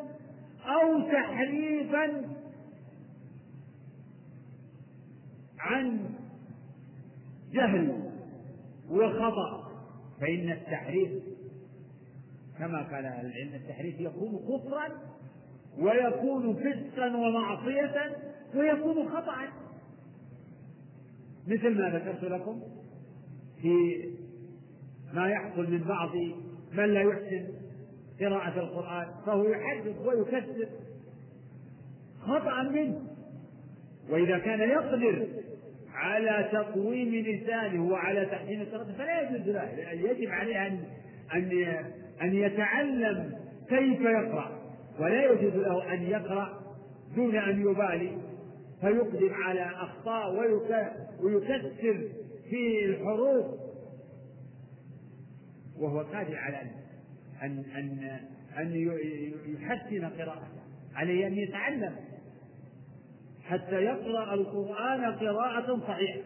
[0.66, 2.22] أو تحريفا
[5.58, 6.10] عن
[7.52, 8.10] جهل
[8.90, 9.70] وخطأ.
[10.20, 11.10] فإن التحريف
[12.60, 14.88] كما قال أهل العلم التحريف يكون كفرا
[15.78, 18.16] ويكون فسقا ومعصية
[18.54, 19.36] ويكون خطأ.
[21.46, 22.62] مثل ما ذكرت لكم
[23.62, 24.04] في
[25.12, 26.10] ما يحصل من بعض
[26.72, 27.48] من لا يحسن
[28.20, 30.68] قراءة القرآن فهو يحرف ويكسر
[32.20, 33.02] خطأ منه.
[34.10, 35.28] وإذا كان يقدر
[35.94, 40.84] على تقويم لسانه وعلى تحسين قراءته فلا يجوز له يجب عليه أن
[41.34, 41.50] أن
[42.22, 44.60] أن يتعلم كيف يقرأ
[44.98, 46.60] ولا يجوز له أن يقرأ
[47.16, 48.18] دون أن يبالي
[48.80, 50.34] فيقدم على أخطاء
[51.22, 51.70] ويكسر
[52.50, 53.60] في الحروف.
[55.78, 56.60] وهو قادر على
[57.42, 58.20] أن أن
[58.58, 58.72] أن
[59.46, 60.60] يحسن قراءته
[60.94, 61.96] عليه أن يتعلم.
[63.42, 66.20] حتى يقرأ القرآن قراءة صحيحة.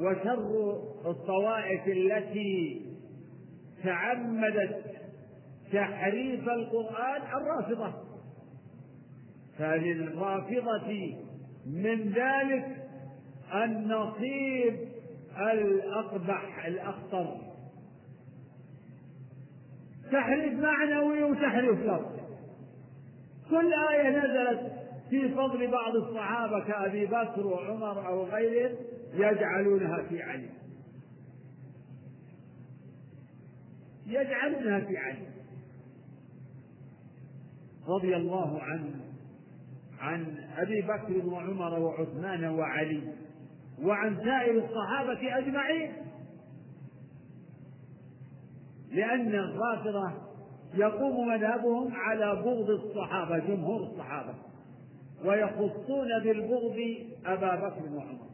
[0.00, 2.82] وشر الطوائف التي
[3.84, 4.84] تعمدت
[5.72, 7.92] تحريف القرآن الرافضة.
[9.58, 11.16] فللرافضة
[11.66, 12.66] من ذلك
[13.54, 14.88] النصيب
[15.52, 17.36] الأقبح الأخطر.
[20.12, 22.20] تحريف معنوي وتحريف لفظي
[23.50, 24.72] كل آية نزلت
[25.10, 28.76] في فضل بعض الصحابة كأبي بكر وعمر أو غيرهم
[29.14, 30.48] يجعلونها في علي
[34.12, 34.96] يجعلونها في
[37.88, 39.00] رضي الله عن
[40.00, 43.02] عن أبي بكر وعمر وعثمان وعلي
[43.82, 45.92] وعن سائر الصحابة أجمعين.
[48.90, 50.12] لأن الرافضة
[50.74, 54.34] يقوم مذهبهم على بغض الصحابة جمهور الصحابة
[55.24, 56.78] ويخصون بالبغض
[57.26, 58.30] أبا بكر وعمر.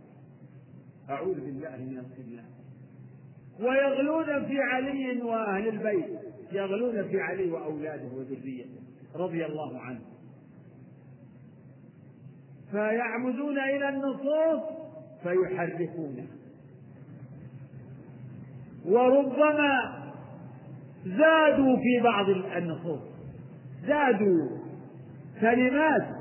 [1.11, 2.56] أعوذ بالله من الخذلان
[3.61, 6.19] ويغلون في علي وأهل البيت.
[6.53, 8.81] يغلون في علي وأولاده وذريته.
[9.15, 10.01] رضي الله عنه.
[12.71, 14.63] فيعمدون إلى النصوص
[15.23, 16.27] فيحرفونها
[18.85, 20.03] وربما
[21.05, 23.03] زادوا في بعض النصوص.
[23.87, 24.49] زادوا
[25.41, 26.17] كلمات.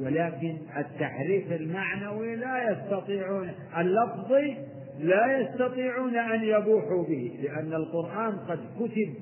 [0.00, 3.50] ولكن التحريف المعنوي لا يستطيعون.
[3.78, 4.56] اللفظي
[4.98, 9.14] لا يستطيعون أن يبوحوا به لأن القرآن قد كتب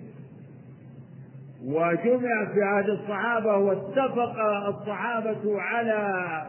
[1.65, 6.43] وجمع في عهد الصحابة واتفق الصحابة على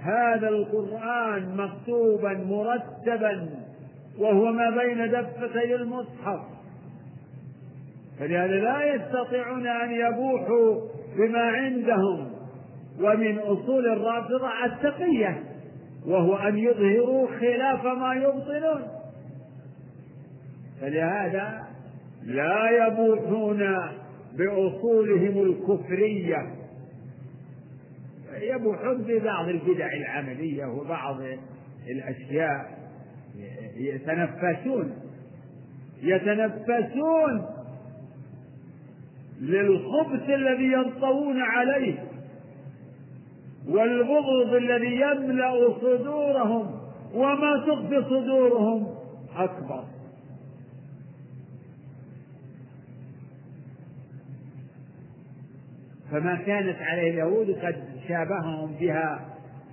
[0.00, 3.48] هذا القرآن مكتوبا مرتبا
[4.18, 6.40] وهو ما بين دفتي المصحف.
[8.18, 10.80] فلهذا لا يستطيعون أن يبوحوا
[11.16, 12.30] بما عندهم
[13.00, 15.42] ومن أصول الرافضة التقية.
[16.08, 18.82] وهو أن يظهروا خلاف ما يبطلون.
[20.80, 21.66] فلهذا
[22.24, 23.58] لا يبوحون
[24.32, 26.54] بأصولهم الكفرية.
[28.40, 31.20] يبوحون ببعض البدع العملية وبعض
[31.90, 32.78] الأشياء.
[33.76, 34.94] يتنفسون.
[36.02, 37.46] يتنفسون
[39.40, 42.07] للخبث الذي ينطوون عليه.
[43.68, 46.70] والبغض الذي يملأ صدورهم
[47.14, 48.94] وما تخفي صدورهم.
[49.36, 49.84] أكبر.
[56.10, 57.76] فما كانت عليه اليهود قد
[58.08, 59.28] شابههم بها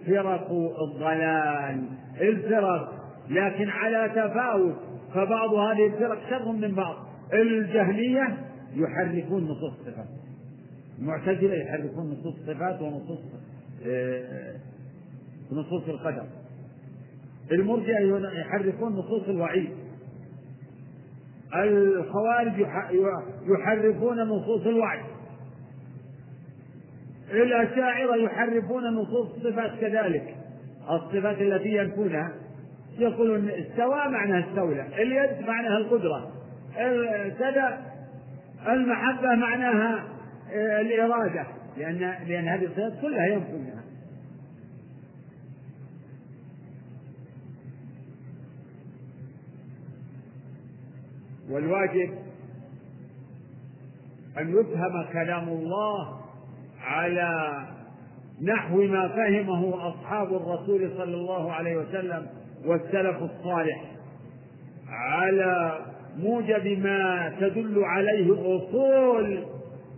[0.08, 1.84] فرق الضلال
[2.22, 2.94] الفرق
[3.30, 4.76] لكن على تفاوت
[5.14, 6.96] فبعض هذه الفرق شر من بعض.
[7.34, 8.38] الجهمية
[8.76, 10.08] يحرفون نصوص الصفات
[11.00, 13.20] المعتزلة يحرفون نصوص الصفات ونصوص
[15.52, 16.26] نصوص القدر.
[17.52, 18.00] المرجئة
[18.40, 19.70] يحرفون نصوص الوعيد.
[21.56, 22.60] الخوارج
[23.48, 25.04] يحرفون نصوص الوعد
[27.32, 30.36] الأشاعرة يحرفون نصوص الصفات كذلك.
[30.90, 32.32] الصفات التي ينفونها.
[32.98, 36.32] يقولون استوى معناها استولى اليد معناها القدرة
[37.40, 37.82] كذا
[38.68, 40.04] المحبة معناها
[40.54, 41.46] آه، الإرادة.
[41.78, 43.84] لأن لأن هذه الصفات كلها ينفونها
[51.50, 52.10] والواجب
[54.38, 56.20] أن يفهم كلام الله
[56.82, 57.62] على
[58.42, 62.28] نحو ما فهمه أصحاب الرسول صلى الله عليه وسلم
[62.66, 63.92] والسلف الصالح
[64.90, 65.80] على
[66.18, 69.55] موجب ما تدل عليه أصول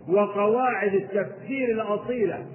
[0.08, 2.46] وقواعد التفسير الأصيلة.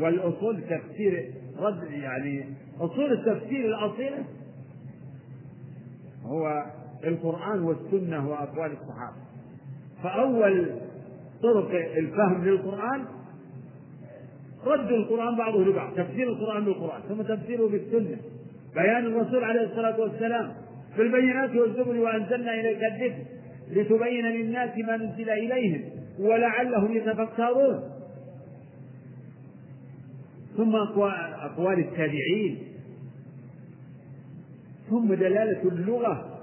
[0.00, 2.44] والأصول تفسير رد يعني
[2.80, 4.24] أصول التفسير الأصيلة
[6.24, 6.64] هو
[7.04, 9.16] القرآن والسنة وأقوال الصحابة.
[10.02, 10.70] فأول
[11.42, 13.04] طرق الفهم للقرآن
[14.66, 18.16] رد القرآن بعضه لبعض تفسير القرآن بالقرآن ثم تفسيره بالسنة.
[18.74, 20.52] بيان الرسول عليه الصلاة والسلام
[20.96, 23.24] في البينات والزبر وأنزلنا إليك الذكر.
[23.72, 25.84] لتبين للناس ما نزل إليهم
[26.18, 27.82] ولعلهم يتفكرون.
[30.56, 32.58] ثم أقوال التابعين.
[34.90, 36.40] ثم دلالة اللغة.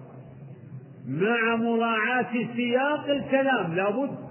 [1.08, 4.30] مع مراعاة سياق الكلام لابد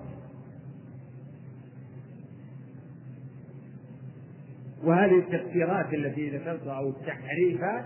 [4.85, 7.85] وهذه التفسيرات التي ذكرتها أو التحريفات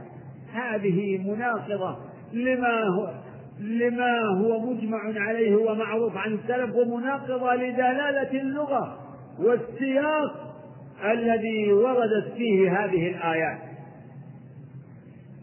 [0.53, 1.99] هذه مناقضة
[2.33, 3.15] لما هو
[3.63, 8.99] لما هو مجمع عليه ومعروف عن السلف ومناقضة لدلالة اللغة
[9.39, 10.55] والسياق
[11.05, 13.59] الذي وردت فيه هذه الآيات.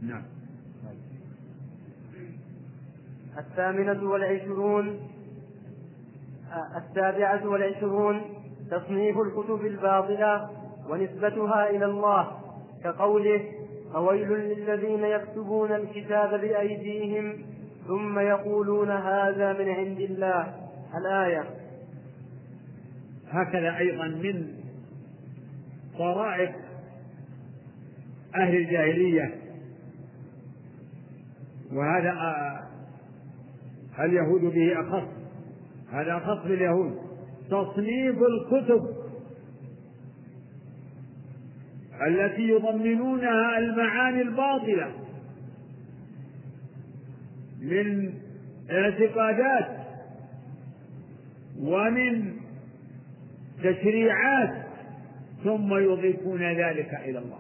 [0.02, 0.24] نعم.
[3.38, 5.00] الثامنة والعشرون
[6.78, 8.22] السابعة والعشرون
[8.72, 10.50] تصنيف الكتب الباطلة
[10.90, 12.32] ونسبتها إلى الله
[12.84, 13.42] كقوله
[13.94, 17.46] فويل للذين يكتبون الكتاب بأيديهم
[17.90, 20.54] ثم يقولون هذا من عند الله.
[20.98, 21.44] الآية.
[23.30, 24.48] هكذا أيضا من
[25.98, 26.52] طرائق
[28.36, 29.36] أهل الجاهلية.
[31.74, 32.14] وهذا
[34.00, 35.08] اليهود به أخص؟
[35.92, 36.96] هذا أخص باليهود.
[37.48, 39.00] تصنيف الكتب
[42.08, 45.09] التي يضمنونها المعاني الباطلة.
[47.62, 48.14] من
[48.72, 49.80] اعتقادات
[51.60, 52.34] ومن
[53.64, 54.66] تشريعات
[55.44, 57.40] ثم يضيفون ذلك إلى الله.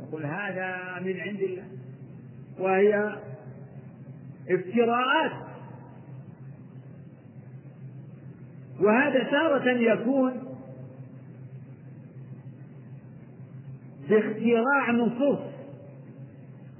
[0.00, 1.64] يقول هذا من عند الله.
[2.58, 3.16] وهي
[4.50, 5.46] افتراءات.
[8.80, 10.32] وهذا تارة يكون
[14.08, 15.38] باختراع نصوص.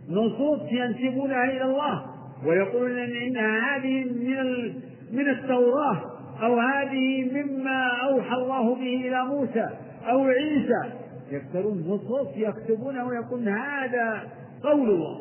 [0.08, 2.15] نصوص ينسبونها إلى الله.
[2.44, 4.74] ويقولون إنها هذه من
[5.12, 6.02] من التوراة
[6.42, 9.66] أو هذه مما أوحى الله به إلى موسى
[10.08, 10.92] أو عيسى.
[11.30, 14.22] يكتبون نصوص يكتبونها ويقولون هذا
[14.62, 15.20] قول الله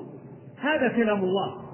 [0.61, 1.65] هذا كلام الله.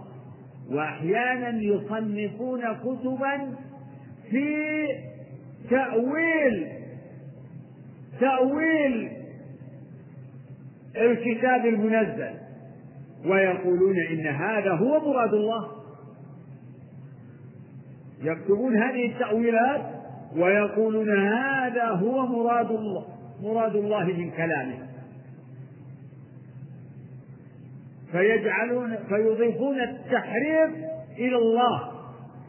[0.71, 3.55] وأحيانا يصنفون كتبا
[4.29, 4.87] في
[5.69, 6.67] تأويل
[8.19, 9.11] تأويل
[10.97, 12.33] الكتاب المنزل.
[13.25, 15.67] ويقولون إن هذا هو مراد الله.
[18.23, 19.81] يكتبون هذه التأويلات
[20.37, 23.05] ويقولون هذا هو مراد الله
[23.43, 24.77] مراد الله من كلامه.
[28.11, 30.69] فيجعلون فيضيفون التحريف
[31.17, 31.91] إلى الله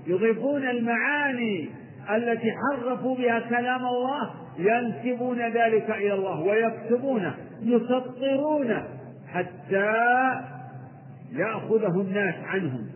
[0.06, 1.68] يضيفون المعاني
[2.10, 8.84] التي حرفوا بها كلام الله ينسبون ذلك إلى الله ويكتبونه يسطرونه
[9.32, 9.94] حتى
[11.32, 12.86] يأخذه الناس عنهم.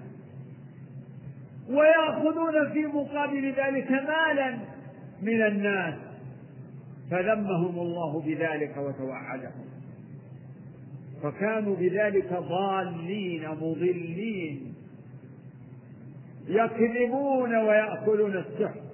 [1.68, 4.59] ويأخذون في مقابل ذلك مالا
[5.22, 5.95] من الناس.
[7.11, 9.66] فذمهم الله بذلك وتوعدهم.
[11.22, 14.74] فكانوا بذلك ضالين مضلين.
[16.49, 18.87] يكذبون ويأكلون السحت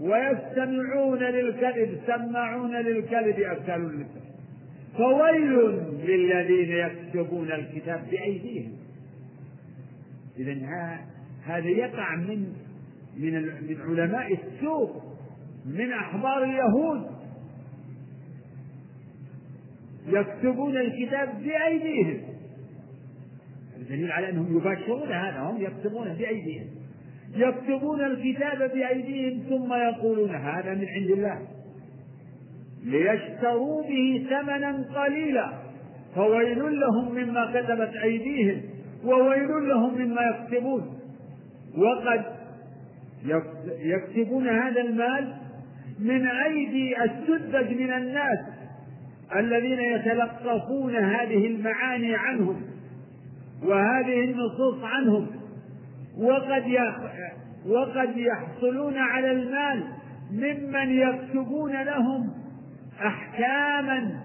[0.00, 4.23] ويستمعون للكذب سماعون للكذب أكلون للسحت
[4.96, 5.52] فويل
[6.04, 8.72] للذين يكتبون الكتاب بأيديهم.
[10.38, 10.56] إذا
[11.44, 12.52] هذا يقع من
[13.16, 15.02] من من علماء السوق
[15.66, 17.06] من أحبار اليهود.
[20.06, 22.20] يكتبون الكتاب بأيديهم.
[23.76, 26.66] الدليل على أنهم يباشرون هذا هم يكتبونه بأيديهم.
[27.34, 31.46] يكتبون الكتاب بأيديهم ثم يقولون هذا من عند الله.
[32.84, 35.52] ليشتروا به ثمنا قليلا.
[36.14, 38.62] فويل لهم مما كتبت أيديهم
[39.04, 40.98] وويل لهم مما يكتبون
[41.78, 42.24] وقد
[43.78, 45.34] يكتبون هذا المال
[45.98, 48.38] من أيدي السذج من الناس
[49.36, 52.62] الذين يتلقفون هذه المعاني عنهم
[53.62, 55.26] وهذه النصوص عنهم.
[56.18, 56.64] وقد
[57.66, 59.84] وقد يحصلون على المال
[60.32, 62.43] ممن يكتبون لهم
[63.00, 64.20] أحكاما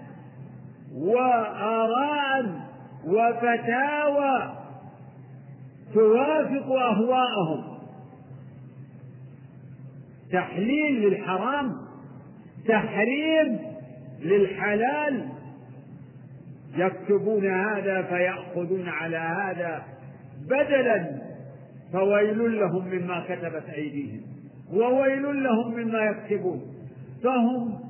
[0.94, 2.60] وآراء
[3.06, 4.54] وفتاوى
[5.94, 7.78] توافق أهواءهم.
[10.32, 11.72] تحليل للحرام
[12.68, 13.58] تحريم
[14.20, 15.28] للحلال.
[16.76, 19.82] يكتبون هذا فيأخذون على هذا
[20.44, 21.20] بدلا.
[21.92, 24.20] فويل لهم مما كتبت أيديهم
[24.72, 26.62] وويل لهم مما يكتبون.
[27.24, 27.89] فهم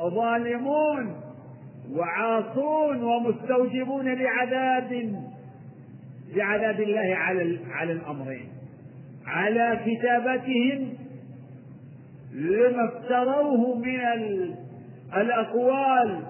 [0.00, 1.16] ظالمون
[1.92, 5.16] وعاصون ومستوجبون لعذاب
[6.34, 8.48] لعذاب الله على على الأمرين.
[9.26, 10.92] على كتابتهم
[12.34, 14.00] لما افتروه من
[15.16, 16.20] الأقوال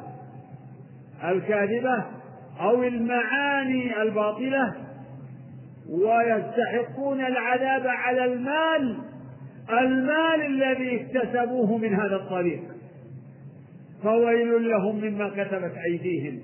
[1.25, 2.05] الكاذبة
[2.61, 4.75] أو المعاني الباطلة
[5.91, 8.99] ويستحقون العذاب على المال
[9.71, 12.72] المال الذي اكتسبوه من هذا الطريق.
[14.03, 16.41] فويل لهم مما كتبت أيديهم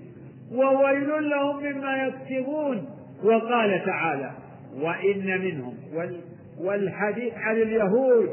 [0.52, 2.88] وويل لهم مما يكسبون
[3.24, 4.30] وقال تعالى
[4.80, 5.74] وإن منهم
[6.60, 8.28] والحديث عن اليهود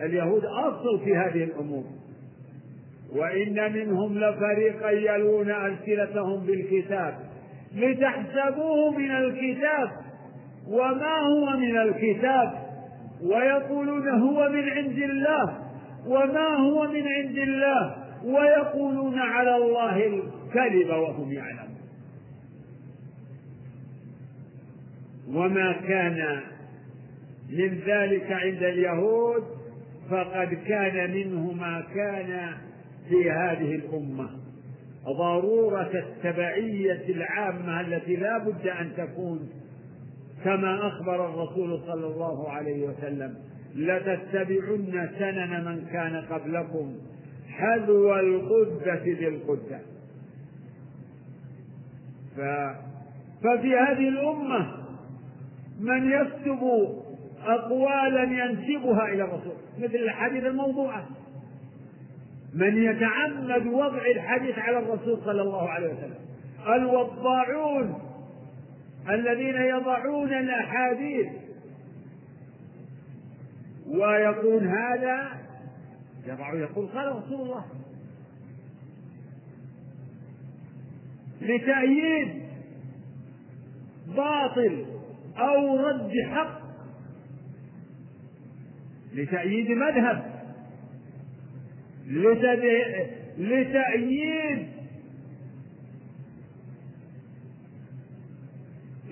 [0.00, 1.84] اليهود أصل في هذه الأمور
[3.16, 7.14] وإن منهم لفريقا يلون ألسنتهم بالكتاب
[7.76, 9.90] لتحسبوه من الكتاب
[10.68, 12.52] وما هو من الكتاب
[13.22, 15.58] ويقولون هو من عند الله
[16.06, 21.78] وما هو من عند الله ويقولون على الله الكذب وهم يعلمون.
[25.28, 26.40] وما كان
[27.50, 29.44] من ذلك عند اليهود
[30.10, 32.54] فقد كان منه ما كان
[33.08, 34.30] في هذه الأمة.
[35.04, 39.48] ضرورة التبعية العامة التي لا بد أن تكون.
[40.44, 43.34] كما أخبر الرسول صلى الله عليه وسلم
[43.74, 46.94] لتتبعن سنن من كان قبلكم
[47.52, 49.80] حذو القدة بالقدة
[52.36, 52.40] ف...
[53.44, 54.76] ففي هذه الأمة
[55.80, 56.60] من يكتب
[57.44, 61.06] أقوالا ينسبها إلى الرسول مثل الحديث الموضوعة.
[62.54, 66.14] من يتعمد وضع الحديث على الرسول صلى الله عليه وسلم.
[66.66, 67.98] الوضاعون
[69.08, 71.26] الذين يضعون الأحاديث.
[73.86, 75.41] ويقول هذا
[76.26, 77.64] يضع يقول قال رسول الله.
[81.40, 82.42] لتأييد
[84.06, 84.86] باطل
[85.38, 86.62] أو رد حق.
[89.14, 90.32] لتأييد مذهب.
[93.38, 94.68] لتأييد.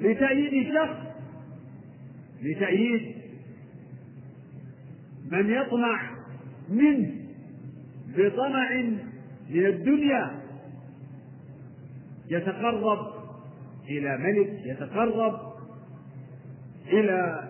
[0.01, 1.11] لتأييد شخص.
[2.43, 3.15] لتأييد
[5.31, 6.10] من يطمع
[6.71, 7.11] منه
[8.17, 8.81] بطمع
[9.51, 10.31] من الدنيا
[12.31, 13.13] يتقرب
[13.89, 15.41] إلى ملك يتقرب
[16.87, 17.49] إلى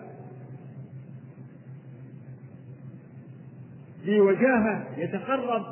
[4.05, 5.65] ذي وجاهة يتقرب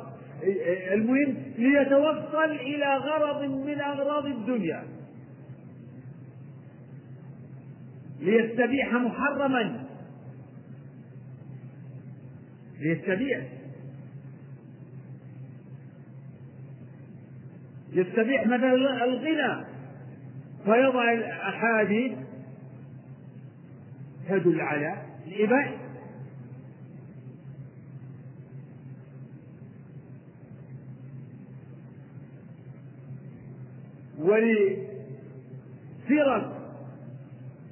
[0.92, 4.84] المهم ليتوصل إلى غرض من أغراض الدنيا.
[8.20, 9.79] ليستبيح محرما.
[12.80, 13.40] ليستبيح
[17.92, 18.74] يستبيح مثلا
[19.04, 19.64] الغنى
[20.64, 22.12] فيضع الأحاديث
[24.28, 25.90] تدل على الإباحة
[36.08, 36.60] ولفرق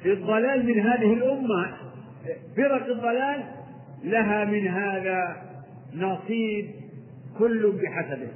[0.06, 1.76] الضلال من هذه الأمة
[2.56, 3.57] فرق الضلال
[4.05, 5.36] لها من هذا
[5.94, 6.70] نصيب
[7.38, 8.28] كل بحسبه.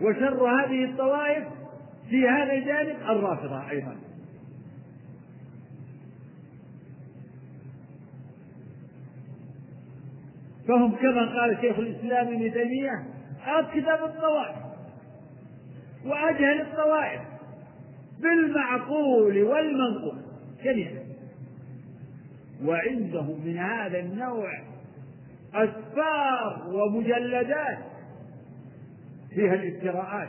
[0.00, 1.44] وشر هذه الطوائف
[2.10, 3.96] في هذا الجانب الرافضة أيضا.
[10.68, 13.04] فهم كما قال شيخ الإسلام ابن تيمية
[13.46, 14.56] أكذب الطوائف
[16.06, 17.20] وأجهل الطوائف
[18.20, 20.18] بالمعقول والمنقول.
[20.64, 21.07] جميعا.
[22.64, 24.52] وعندهم من هذا النوع
[25.54, 27.78] أسفار ومجلدات
[29.30, 30.28] فيها الافتراءات.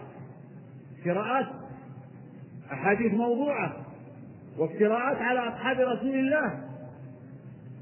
[0.97, 1.47] افتراءات
[2.71, 3.77] أحاديث موضوعة
[4.57, 6.65] وافتراءات على أصحاب رسول الله.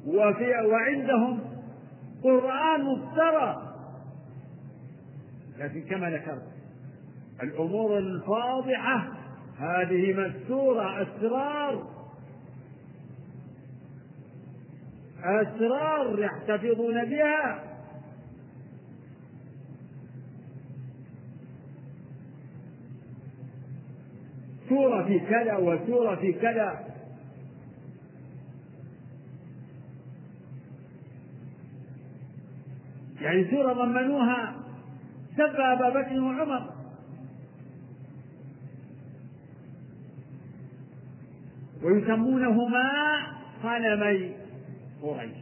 [0.08, 1.40] وفي وعندهم
[2.24, 3.74] قرآن مفترى.
[5.60, 6.48] لكن كما ذكرت
[7.44, 9.08] الأمور الفاضحة
[9.60, 11.97] هذه مستورة أسرار
[15.24, 17.64] أسرار يحتفظون بها.
[24.70, 26.88] سورة في كذا وسورة في كذا.
[33.22, 34.56] يعني سورة ضمنوها
[35.38, 36.78] سب أبا بكر وعمر.
[41.84, 42.92] ويسمونهما
[43.64, 44.47] صنمي
[45.02, 45.38] قريش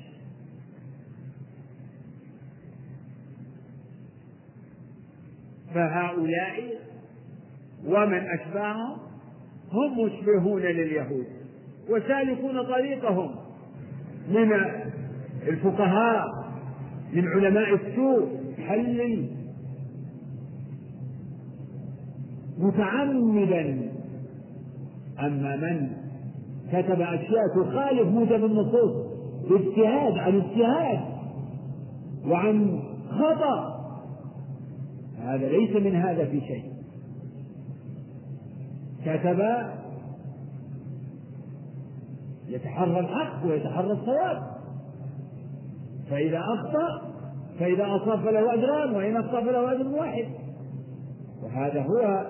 [5.74, 6.80] فهؤلاء
[7.86, 8.98] ومن أشباههم
[9.72, 11.26] هم مشبهون لليهود
[11.90, 13.36] وسالكون طريقهم
[14.30, 14.54] من
[15.48, 16.46] الفقهاء
[17.14, 18.38] من علماء السوء
[18.68, 19.28] حل
[22.58, 23.92] متعمدا
[25.20, 25.90] أما من
[26.72, 29.05] كتب أشياء تخالف موجب النصوص.
[29.50, 31.00] باجتهاد عن اجتهاد
[32.28, 32.80] وعن
[33.10, 33.76] خطأ.
[35.20, 36.64] هذا ليس من هذا في شيء.
[39.06, 39.40] كتب
[42.48, 44.56] يتحرى الحق ويتحرى الصواب
[46.10, 47.12] فإذا أخطأ
[47.60, 50.26] فإذا أصاب فله أجران وإن أخطأ فله أجر واحد.
[51.44, 52.26] وهذا هو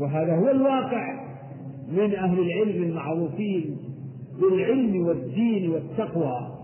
[0.00, 1.23] وهذا هو الواقع.
[1.92, 3.76] من أهل العلم المعروفين
[4.40, 6.54] بالعلم والدين والتقوى.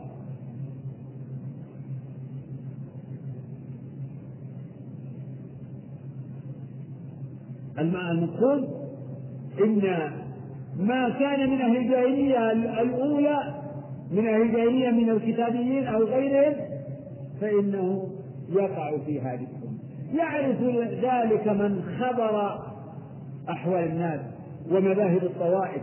[7.79, 8.69] المقصود
[9.65, 10.11] إن
[10.79, 13.61] ما كان من أهل الجاهلية الأولى
[14.11, 16.55] من أهل الجاهلية من الكتابيين أو غيرهم
[17.41, 18.09] فإنه
[18.53, 19.47] يقع في هذه
[20.15, 20.63] يعرف
[21.05, 22.59] ذلك من خبر
[23.51, 24.21] أحوال الناس.
[24.71, 25.83] ومذاهب الطوائف.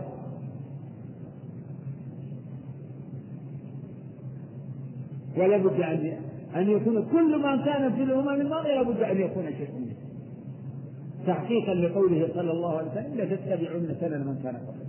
[5.36, 6.12] ولا بد أن
[6.56, 9.94] أن يكون كل ما كان في الأمم الماضية لا بد أن يكون شيء منه.
[11.26, 14.88] تحقيقا لقوله صلى الله عليه وسلم لا تتبعون سنن من كان قبلكم.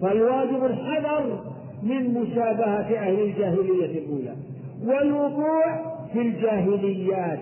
[0.00, 1.40] فالواجب الحذر
[1.82, 4.34] من مشابهة أهل الجاهلية الأولى
[4.84, 7.38] والوقوع في الجاهليات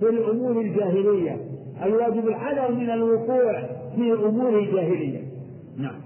[0.00, 1.36] في الأمور الجاهلية.
[1.82, 5.22] الواجب الحذر من الوقوع في أمور الجاهلية.
[5.76, 6.00] نعم.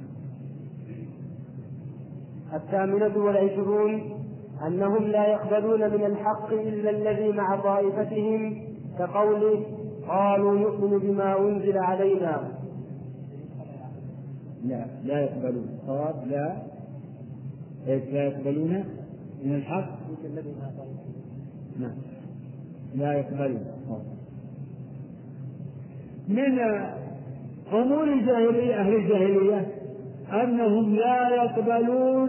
[2.55, 4.17] الثامنة والعشرون
[4.67, 8.63] أنهم لا يقبلون من الحق إلا الذي مع طائفتهم
[8.99, 9.65] كقوله
[10.09, 12.53] قالوا نؤمن بما أنزل علينا.
[14.65, 15.79] لا لا يقبلون.
[15.87, 16.63] صواب لا.
[17.87, 18.85] لا يقبلون
[19.45, 19.99] من الحق؟
[21.81, 21.95] نعم.
[22.95, 23.65] لا يقبلون.
[26.29, 26.59] من
[27.73, 29.67] أمور الجاهلية أهل الجاهلية
[30.33, 32.29] أنهم لا يقبلون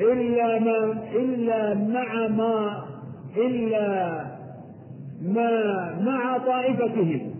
[0.00, 2.84] إلا ما إلا مع ما
[3.36, 4.24] إلا
[5.22, 7.30] ما مع طائفتهم.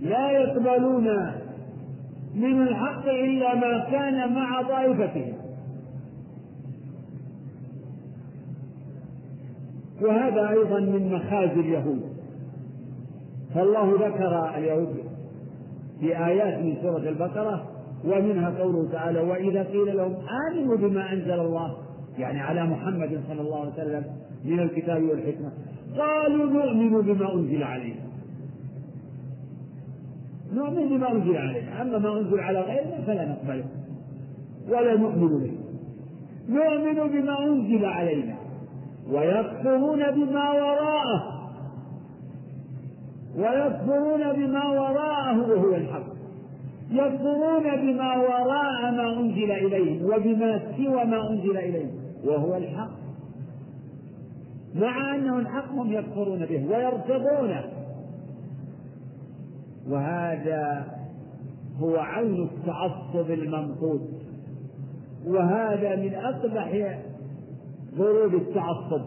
[0.00, 1.06] لا يقبلون
[2.34, 5.34] من الحق إلا ما كان مع طائفتهم.
[10.02, 12.13] وهذا أيضا من مخازي اليهود.
[13.54, 14.96] فالله ذكر اليهود
[16.00, 17.66] في آيات من سورة البقرة
[18.04, 20.14] ومنها قوله تعالى وإذا قيل لهم
[20.50, 21.76] آمنوا بما أنزل الله
[22.18, 24.04] يعني على محمد صلى الله عليه وسلم
[24.44, 25.52] من الكتاب والحكمة
[25.98, 28.00] قالوا نؤمن بما أنزل علينا.
[30.52, 33.64] نؤمن بما أنزل علينا أما ما أنزل على غيرنا فلا نقبله
[34.68, 35.52] ولا نؤمن به.
[36.48, 38.34] نؤمن بما أنزل علينا
[39.10, 41.33] ويكفرون بما وراءه.
[43.38, 46.14] ويكفرون بما وراءه وهو الحق.
[46.90, 51.90] يكفرون بما وراء ما أنزل إليهم وبما سوى ما أنزل إليهم
[52.24, 52.90] وهو الحق.
[54.74, 57.64] مع أنه الحق هم يكفرون به ويرفضونه
[59.88, 60.86] وهذا
[61.80, 64.08] هو عين التعصب المنقود
[65.26, 66.98] وهذا من أقبح
[67.96, 69.02] ضروب التعصب.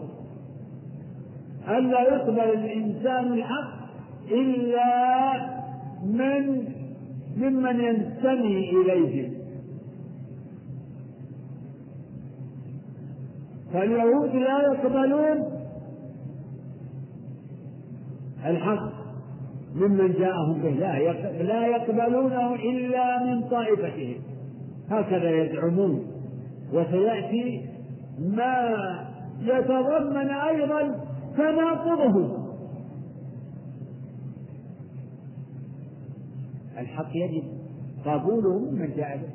[1.68, 3.77] ألا يقبل الإنسان الحق
[4.30, 5.32] إلا
[6.04, 6.64] من
[7.36, 9.34] ممن ينتمي إليهم
[13.72, 15.58] فاليهود لا يقبلون
[18.46, 18.98] الحق.
[19.74, 21.12] ممن جاءهم به لا
[21.42, 24.14] لا يقبلونه إلا من طائفتهم.
[24.90, 26.06] هكذا يزعمون.
[26.72, 27.66] وسيأتي
[28.18, 28.76] ما
[29.42, 31.00] يتضمن أيضا
[31.36, 32.37] تناقضه
[36.78, 37.42] الحق يجب
[38.04, 39.28] قبوله ممن جاء به.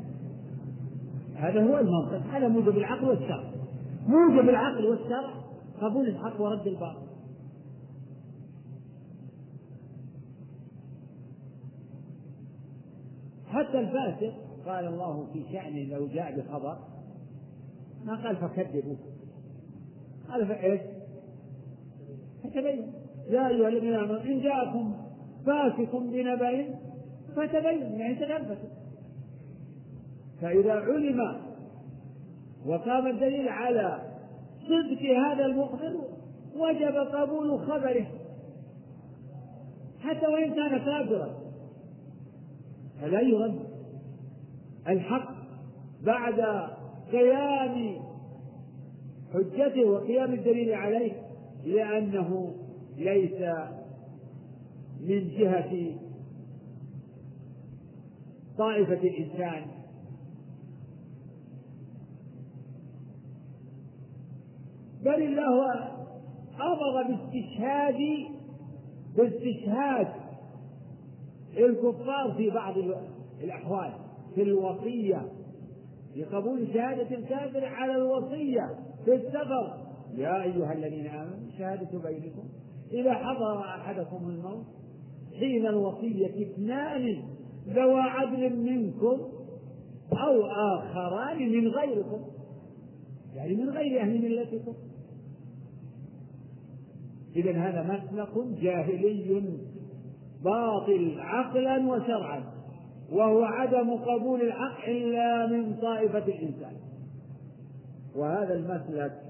[1.35, 2.27] هذا هو المنطق.
[2.31, 3.43] هذا موجب العقل والشرع.
[4.07, 5.33] موجب العقل والشرع
[5.81, 7.03] قبول الحق ورد الباطل.
[13.47, 14.33] حتى الفاسق
[14.65, 16.77] قال الله في شأنه لو جاء بخبر
[18.05, 18.95] ما قال فكذبوا
[20.29, 20.81] قال فإيش؟
[22.43, 22.93] فتبين
[23.29, 24.93] يا أيها الذين آمنوا إن جاءكم
[25.45, 26.75] فاسق بنبأ
[27.35, 28.69] فتبين يعني تثبتوا
[30.41, 31.41] فإذا علم
[32.65, 33.99] وقام الدليل على
[34.61, 35.93] صدق هذا المخبر
[36.55, 38.05] وجب قبول خبره.
[39.99, 41.29] حتى وإن كان كافرا.
[43.01, 43.59] فلا يرد
[44.87, 45.33] الحق
[46.03, 46.69] بعد
[47.11, 47.95] قيام
[49.33, 51.11] حجته وقيام الدليل عليه
[51.65, 52.55] لأنه
[52.97, 53.41] ليس
[55.01, 56.02] من جهة
[58.57, 59.65] طائفة الإنسان.
[65.03, 65.73] بل الله
[66.55, 67.99] أمر باستشهاد
[69.17, 70.07] باستشهاد
[71.57, 72.73] الكفار في بعض
[73.43, 73.91] الأحوال
[74.35, 75.29] في الوصية.
[76.15, 78.75] لقبول شهادة الكافر على الوصية
[79.05, 79.77] في السفر.
[80.15, 82.43] يا أيها الذين آمنوا شهادة بينكم.
[82.91, 84.65] إذا حضر أحدكم الموت
[85.39, 87.23] حين الوصية اثنان
[87.67, 89.17] ذوى عدل منكم
[90.11, 92.21] أو آخران من غيركم.
[93.35, 94.73] يعني من غير أهل ملتكم.
[97.35, 99.43] إذا هذا مسلك جاهلي
[100.43, 102.43] باطل عقلا وشرعا
[103.11, 106.73] وهو عدم قبول الحق إلا من طائفة الإنسان.
[108.15, 109.21] وهذا المسلك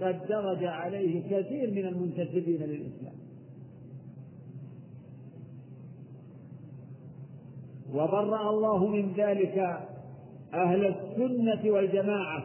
[0.00, 3.27] قد درج عليه كثير من المنتسبين للإسلام.
[7.94, 9.58] وبرأ الله من ذلك
[10.54, 12.44] أهل السنة والجماعة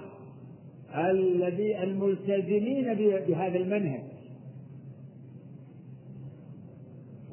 [0.95, 4.03] الذي الملتزمين بهذا المنهج.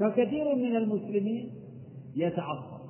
[0.01, 1.51] فكثير من المسلمين
[2.17, 2.81] يتعصب.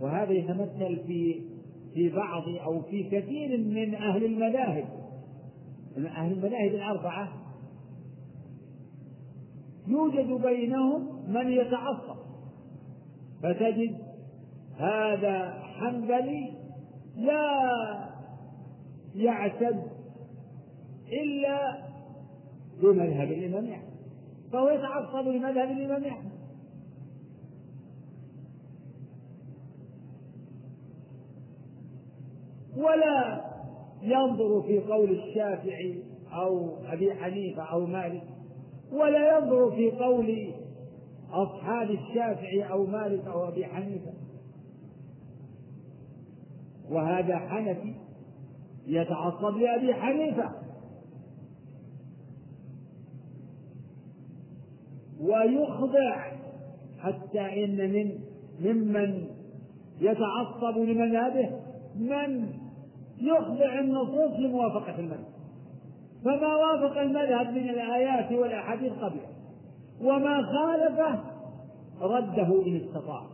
[0.00, 1.40] وهذا يتمثل في
[1.94, 4.84] في بعض أو في كثير من أهل المذاهب.
[5.96, 7.32] أهل المذاهب الأربعة
[9.86, 12.16] يوجد بينهم من يتعصب.
[13.42, 13.98] فتجد
[14.78, 16.52] هذا حنبلي
[17.16, 17.70] لا
[19.14, 19.82] يعتد
[21.12, 21.84] إلا
[22.82, 23.94] بمذهب الإمام أحمد.
[24.52, 26.34] فهو يتعصب لمذهب الإمام أحمد.
[32.76, 33.44] ولا
[34.02, 36.02] ينظر في قول الشافعي
[36.32, 38.22] أو أبي حنيفة أو مالك
[38.92, 40.54] ولا ينظر في قول
[41.42, 44.12] أصحاب الشافعي أو مالك أو أبي حنيفة.
[46.90, 47.94] وهذا حنفي
[48.86, 50.52] يتعصب لأبي حنيفة.
[55.20, 56.32] ويخضع
[56.98, 58.18] حتى إن من
[58.60, 59.26] ممن
[60.00, 61.60] يتعصب لمذهبه
[61.96, 62.52] من
[63.20, 65.34] يخضع النصوص لموافقة المذهب.
[66.24, 69.33] فما وافق المذهب من الآيات والأحاديث قبله
[70.00, 71.20] وما خالفه
[72.00, 73.26] رده إن استطاع.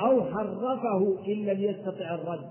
[0.00, 2.50] أو حرفه إن لم يستطع الرد.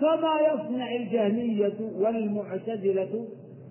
[0.00, 3.26] كما يصنع الجهمية والمعتزلة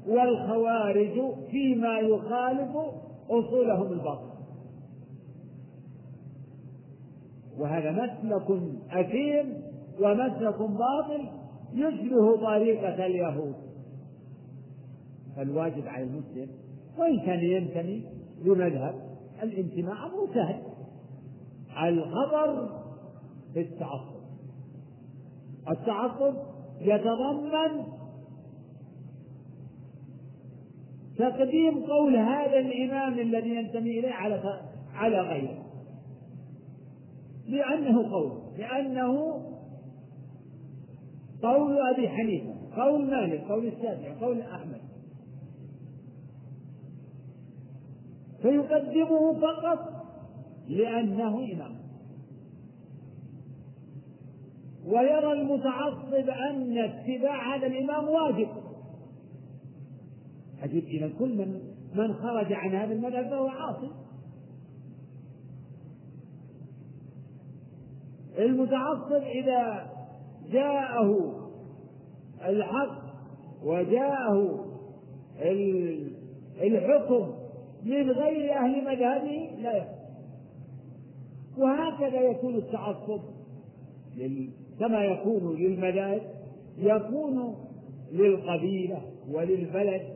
[0.07, 2.77] والخوارج فيما يخالف
[3.29, 4.33] أصولهم الباطلة
[7.57, 8.61] وهذا مسلك
[8.91, 9.63] أثيم
[10.01, 11.29] ومسلك باطل
[11.73, 13.55] يشبه طريقة اليهود.
[15.35, 16.62] فالواجب على المسلم
[16.97, 18.03] وإن كان ينتمي
[18.45, 18.95] لمذهب
[19.43, 20.61] الانتماء أمر سهل.
[21.89, 22.69] الخبر
[23.53, 24.23] في التعصب.
[25.69, 26.35] التعصب
[26.81, 27.83] يتضمن
[31.17, 34.61] تقديم قول هذا الإمام الذي ينتمي إليه على
[34.93, 35.63] على غيره.
[37.47, 39.41] لأنه قول لأنه
[41.43, 44.72] قول أبي حنيفة قول مالك قول الشافعي قول أحمد.
[48.43, 49.79] فيقدمه فقط
[50.67, 51.75] لأنه إمام.
[54.85, 58.47] ويرى المتعصب أن اتباع هذا الإمام واجب.
[60.63, 61.61] أجد إذا كل من
[61.95, 63.91] من خرج عن هذا المذهب فهو عاصي.
[68.39, 69.91] المتعصب إذا
[70.51, 71.39] جاءه
[72.45, 73.03] الحق
[73.63, 74.65] وجاءه
[76.61, 77.42] الحكم
[77.85, 80.03] من غير أهل مذهبه لا يحكم
[81.57, 83.21] وهكذا يكون التعصب
[84.79, 86.21] كما يكون للمذاهب
[86.77, 87.55] يكون
[88.11, 90.13] للقبيلة وللبلد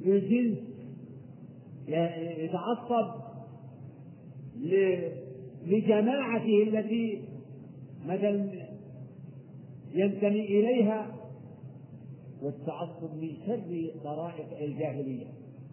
[0.00, 0.58] للجنس.
[2.38, 3.22] يتعصب
[5.66, 7.22] لجماعته التي
[8.06, 8.71] مثلا
[9.94, 11.06] ينتمي إليها
[12.42, 15.26] والتعصب من شر طرائق الجاهلية.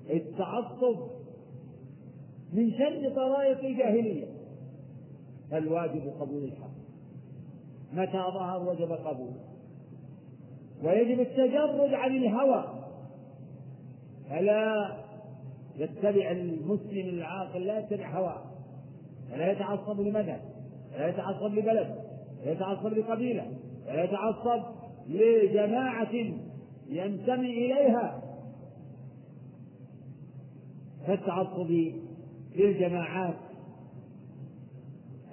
[0.09, 0.97] التعصب
[2.53, 4.27] من شر طرائق الجاهلية.
[5.51, 6.69] فالواجب قبول الحق.
[7.93, 9.39] متى ظهر وجب قبوله
[10.83, 12.65] ويجب التجرد عن الهوى.
[14.29, 14.97] فلا
[15.77, 18.43] يتبع المسلم العاقل لا يتبع هواه.
[19.33, 20.41] ولا يتعصب لمذهب
[20.93, 21.95] ولا يتعصب لبلد
[22.41, 23.51] ولا يتعصب لقبيلة.
[23.87, 24.63] ولا يتعصب
[25.07, 26.13] لجماعة
[26.89, 28.21] ينتمي إليها.
[31.07, 31.71] كالتعصب
[32.55, 33.37] للجماعات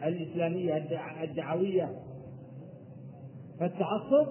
[0.05, 0.77] الإسلامية
[1.23, 1.99] الدعوية.
[3.61, 4.27] فالتعصب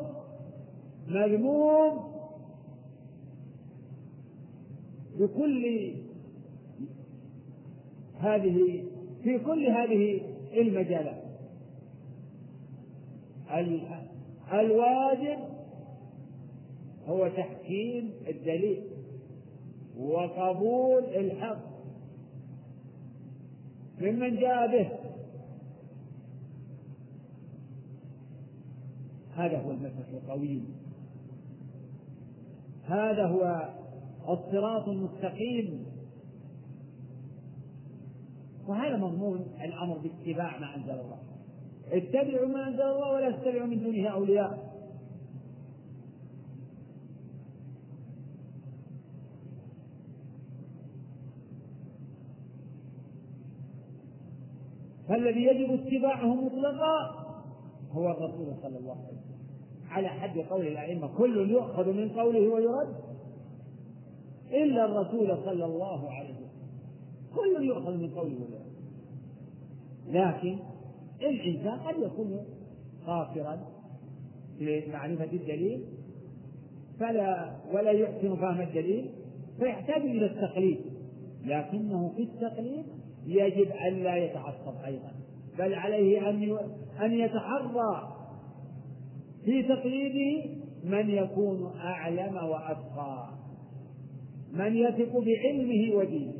[1.07, 2.16] مذموم
[5.20, 5.93] بكل
[8.20, 8.84] هذه
[9.24, 10.22] في كل هذه
[10.53, 11.24] المجالات.
[14.53, 15.39] الواجب
[17.07, 18.83] هو تحكيم الدليل
[19.97, 21.75] وقبول الحق.
[24.01, 24.89] ممن جاء به
[29.35, 30.75] هذا هو المسح القويم
[32.83, 33.69] هذا هو
[34.29, 35.85] الصراط المستقيم.
[38.67, 41.34] وهذا مضمون الأمر باتباع ما أنزل الله.
[41.91, 44.75] اتبعوا ما أنزل الله ولا تتبعوا من دونه أولياء.
[55.07, 57.25] فالذي يجب اتباعه مطلقا
[57.91, 59.36] هو الرسول صلى الله عليه وسلم.
[59.89, 62.95] على حد قول الأئمة كل يؤخذ من قوله ويرد.
[64.51, 66.45] إلا الرسول صلى الله عليه وسلم.
[67.36, 68.75] كل يؤخذ من قوله ويرد.
[70.07, 70.59] لكن
[71.30, 72.39] الإنسان قد يكون
[73.07, 73.59] قاصرا
[74.59, 75.84] في معرفة الدليل
[76.99, 79.09] فلا ولا يحسن فهم الدليل
[79.59, 80.80] فيحتاج إلى التقليد.
[81.45, 82.86] لكنه في التقليد
[83.26, 85.11] يجب أن لا يتعصب أيضا
[85.59, 86.57] بل عليه أن
[87.01, 88.15] أن يتحرى.
[89.45, 90.49] في تقليده
[90.84, 93.30] من يكون أعلم وأتقى
[94.53, 96.34] من يثق بعلمه ودينه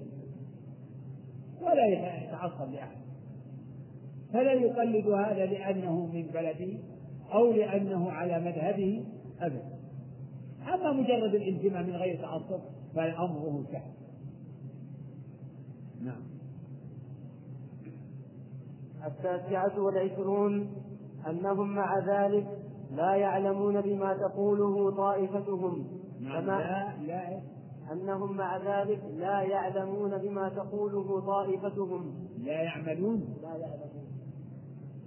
[1.62, 3.05] ولا يتعصب لأحد.
[4.36, 6.80] فلا يقلد هذا لأنه من بلده
[7.34, 9.06] أو لأنه على مذهبه
[9.40, 9.76] أبدا.
[10.74, 12.60] أما مجرد الانتماء من غير تعصب
[12.96, 13.94] فأمره سهل
[16.02, 16.22] نعم.
[19.06, 20.72] التاسعة والعشرون
[21.30, 22.48] أنهم مع ذلك
[22.92, 25.88] لا يعلمون بما تقوله طائفتهم.
[26.20, 27.42] نعم لا لا.
[27.92, 32.16] أنهم مع ذلك لا يعلمون بما تقوله طائفتهم.
[32.38, 33.38] لا يعملون.
[33.42, 34.05] لا يعلمون.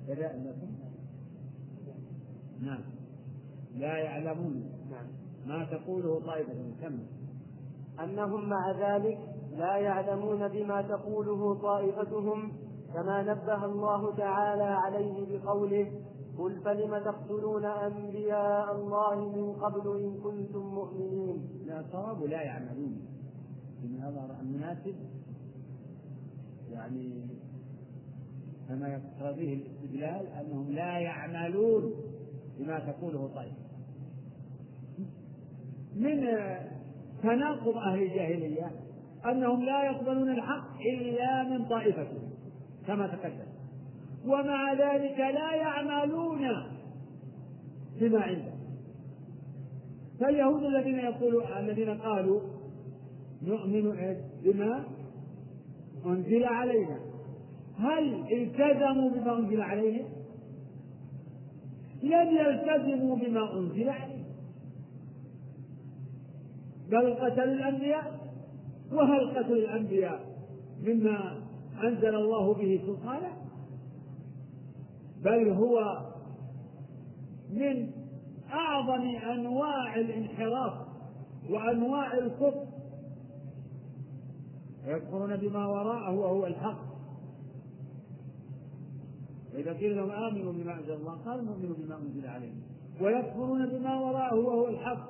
[0.09, 0.33] كذا
[2.61, 2.81] نعم.
[3.75, 4.71] لا يعلمون.
[4.91, 5.07] نعم.
[5.47, 6.99] ما تقوله طائفتهم كم
[8.05, 9.19] أنهم مع ذلك
[9.57, 12.53] لا يعلمون بما تقوله طائفتهم
[12.95, 15.93] كما نبه الله تعالى عليه بقوله
[16.39, 23.01] قل فلم تقتلون أنبياء الله من قبل إن كنتم مؤمنين؟ لا صواب لا يعملون
[23.85, 24.95] إن هذا المناسب
[26.71, 27.38] يعني
[28.69, 31.95] كما يقتضيه الاستدلال أنهم لا يعملون
[32.59, 33.53] بما تقوله طيب.
[35.97, 36.27] من
[37.23, 38.71] تناقض أهل الجاهلية
[39.27, 42.31] أنهم لا يقبلون الحق إلا من طائفتهم
[42.87, 43.49] كما تقدم.
[44.27, 46.41] ومع ذلك لا يعملون
[48.01, 48.53] بما عنده
[50.21, 52.41] فاليهود الذين يقولوا الذين قالوا
[53.43, 54.85] نؤمن بما
[56.07, 57.08] أنزل علينا
[57.79, 60.07] هل التزموا بما أنزل عليهم؟
[62.03, 64.25] لم يلتزموا بما أنزل عليهم.
[66.89, 68.19] بل قتلوا الأنبياء؟
[68.93, 70.21] وهل قتل الأنبياء
[70.83, 71.43] مما
[71.85, 73.33] أنزل الله به سلطانا؟
[75.25, 75.99] بل هو
[77.51, 77.91] من
[78.53, 79.03] أعظم
[79.33, 80.73] أنواع الانحراف
[81.51, 82.67] وأنواع الكفر.
[84.87, 86.88] يكفرون بما وراءه وهو الحق.
[89.55, 92.63] وإذا قيل لهم آمنوا بما أنزل الله قالوا نؤمن بما أنزل عليهم
[93.01, 95.09] ويكفرون بما وراءه وهو الحق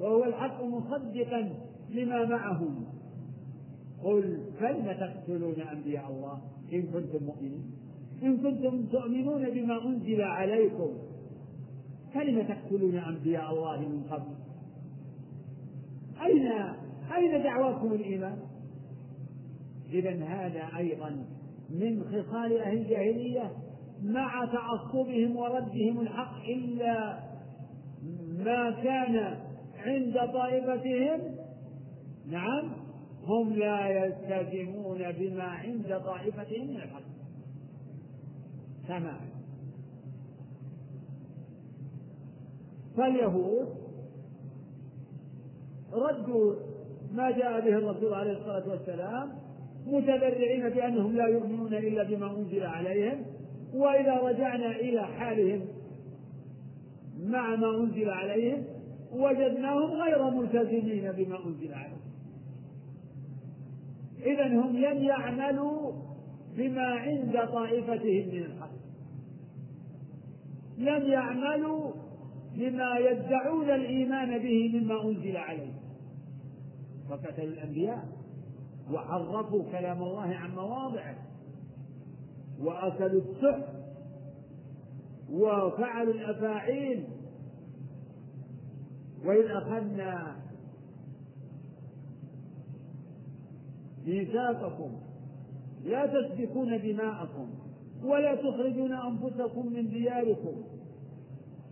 [0.00, 1.54] وهو الحق مصدقا
[1.90, 2.84] لما معهم.
[4.04, 6.38] قل فلم تقتلون أنبياء الله
[6.72, 7.70] إن كنتم مؤمنين؟
[8.22, 10.88] إن كنتم تؤمنون بما أنزل عليكم.
[12.14, 14.34] فلم تقتلون أنبياء الله من قبل؟
[16.22, 16.52] أين
[17.16, 18.38] أين دعواكم الإيمان؟
[19.92, 21.24] إذا هذا أيضا
[21.70, 23.52] من خصال أهل الجاهلية.
[24.02, 27.18] مع تعصبهم وردهم الحق إلا
[28.44, 29.38] ما كان
[29.76, 31.20] عند طائفتهم.
[32.26, 32.72] نعم
[33.24, 37.02] هم لا يلتزمون بما عند طائفتهم من الحق.
[38.88, 39.28] تماما
[42.96, 43.68] فاليهود
[45.92, 46.54] ردوا
[47.14, 49.32] ما جاء به الرسول عليه الصلاة والسلام
[49.86, 53.24] متذرعين بأنهم لا يؤمنون إلا بما أنزل عليهم.
[53.74, 55.66] وإذا رجعنا إلى حالهم
[57.26, 58.64] مع ما أنزل عليهم
[59.12, 62.00] وجدناهم غير ملتزمين بما أنزل عليهم.
[64.22, 65.92] إذا هم لم يعملوا
[66.56, 68.70] بما عند طائفتهم من الحق.
[70.78, 71.92] لم يعملوا
[72.54, 75.72] بما يدعون الإيمان به مما أنزل عليه
[77.10, 78.08] فقتلوا الأنبياء
[78.92, 81.27] وحرفوا كلام الله عن مواضعه.
[82.62, 83.68] وأكلوا السحت
[85.32, 87.04] وفعلوا الأفاعيل.
[89.24, 90.36] وإذ أخذنا
[94.06, 94.90] ميثاقكم
[95.84, 97.48] لا تسفكون دماءكم
[98.04, 100.62] ولا تخرجون أنفسكم من دياركم.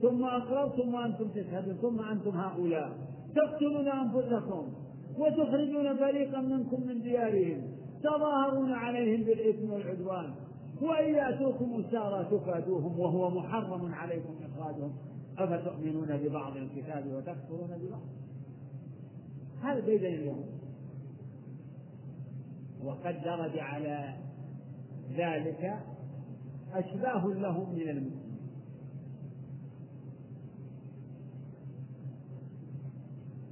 [0.02, 2.90] ثم أقررتم وأنتم تشهدون ثم أنتم هؤلاء.
[3.34, 4.72] تقتلون أنفسكم
[5.18, 7.62] وتخرجون فريقا منكم من ديارهم.
[8.02, 10.34] تظاهرون عليهم بالإثم والعدوان.
[10.82, 14.92] وإن يأتوكم أسارى تفادوهم وهو محرم عليكم إخراجهم.
[15.38, 18.02] أفتؤمنون ببعض الكتاب وتكفرون ببعض؟
[19.62, 20.44] هذا بين اليوم.
[22.84, 24.14] وقد درج على
[25.16, 25.78] ذلك
[26.72, 28.26] أشباه لهم من المسلمين.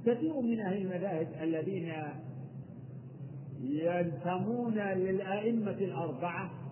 [0.05, 1.93] كثير من أهل المذاهب الذين
[3.61, 6.64] ينتمون للأئمة الأربعة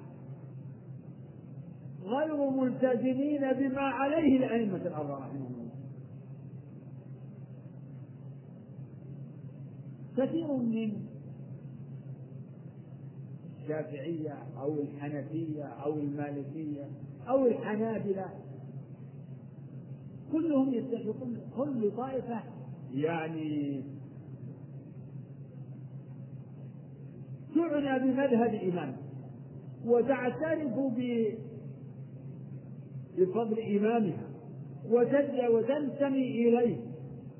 [2.05, 5.69] غير ملتزمين بما عليه الأئمة الأربعة رحمهم الله.
[10.17, 10.91] كثير من
[13.61, 16.89] الشافعية أو الحنفية أو المالكية
[17.29, 18.25] أو الحنابلة
[20.31, 22.39] كلهم يتفقون كل طائفة
[22.93, 23.83] يعني
[27.83, 28.95] تعنى بمذهب إمام
[29.85, 30.73] وتعترف
[33.17, 34.29] بفضل إمامها
[35.49, 36.77] وتنتمي إليه.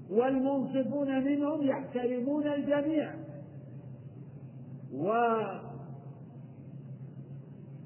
[0.10, 3.14] والمنصفون منهم يحترمون الجميع.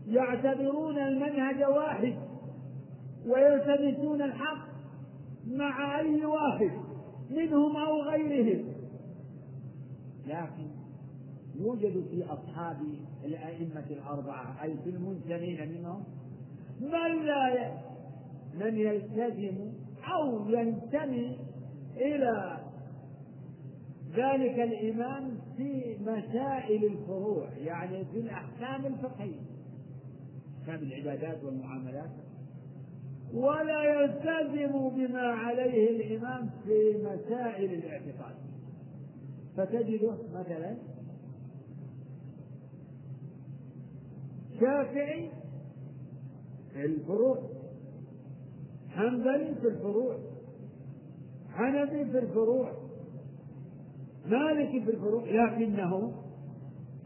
[0.08, 2.16] ويعتبرون المنهج واحد.
[3.28, 4.68] ويلتمسون الحق
[5.48, 6.72] مع أي واحد
[7.30, 8.66] منهم أو غيرهم.
[10.28, 10.68] لكن
[11.60, 12.78] يوجد في أصحاب
[13.26, 16.04] الأئمة الأربعة أي في المنتمين منهم
[16.80, 17.72] من لا
[18.54, 19.72] من يلتزم
[20.14, 21.38] أو ينتمي
[21.96, 22.58] إلى
[24.16, 29.40] ذلك الإمام في مسائل الفروع يعني في الأحكام الفقهية.
[30.62, 32.10] أحكام العبادات والمعاملات.
[33.34, 38.36] ولا يلتزم بما عليه الإمام في مسائل الاعتقاد.
[39.58, 40.78] فتجده مثلا
[44.60, 45.32] شافعي
[46.78, 47.38] في الفروع
[48.90, 50.18] حنبلي في الفروع
[51.50, 52.72] حنفي في الفروع
[54.26, 56.14] مالكي في الفروع لكنه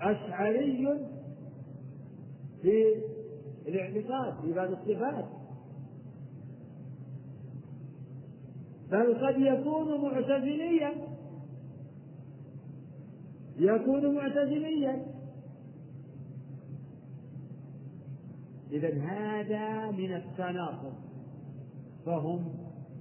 [0.01, 0.99] أشعري
[2.61, 2.95] في
[3.67, 5.25] الاعتقاد في باب الصفات.
[8.91, 10.91] بل قد يكون معتزليا
[13.57, 15.05] يكون معتزليا.
[18.71, 20.93] إذا هذا من التناقض.
[22.05, 22.53] فهم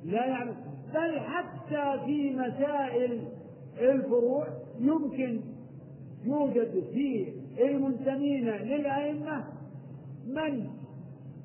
[0.04, 0.56] لا يعلم
[0.94, 3.22] بل حتى في مسائل
[3.78, 4.46] الفروع
[4.78, 5.40] يمكن
[6.24, 9.44] يوجد في المنتمين للأئمة
[10.26, 10.66] من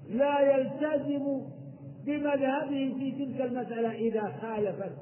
[0.10, 1.42] لا يلتزم
[2.06, 4.96] بمذهبه في تلك المسألة إذا خالفت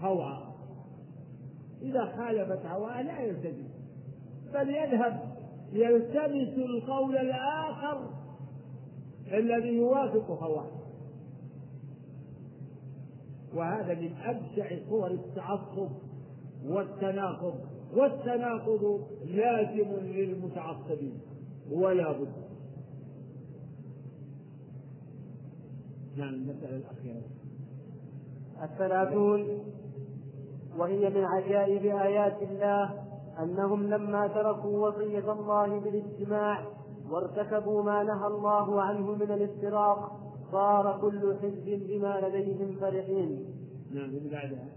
[0.00, 0.54] هوى
[1.82, 3.68] إذا خالفت هوى لا يلتزم.
[4.54, 5.27] بل يذهب
[5.72, 8.10] يلتمس القول الآخر
[9.32, 10.70] الذي يوافق هواه
[13.54, 15.90] وهذا من أبشع صور التعصب
[16.64, 17.54] والتناقض.
[17.96, 21.20] والتناقض لازم للمتعصبين
[21.70, 22.32] ولا بد.
[26.16, 27.22] نعم المسألة الأخيرة.
[28.62, 29.64] الثلاثون
[30.78, 33.07] وهي من عجائب آيات الله
[33.42, 36.64] أنهم لما تركوا وصية الله بالاجتماع
[37.10, 40.12] وارتكبوا ما نهى الله عنه من الافتراق
[40.52, 43.54] صار كل حزب بما لديهم فرحين.
[43.94, 44.68] نعم بعدها.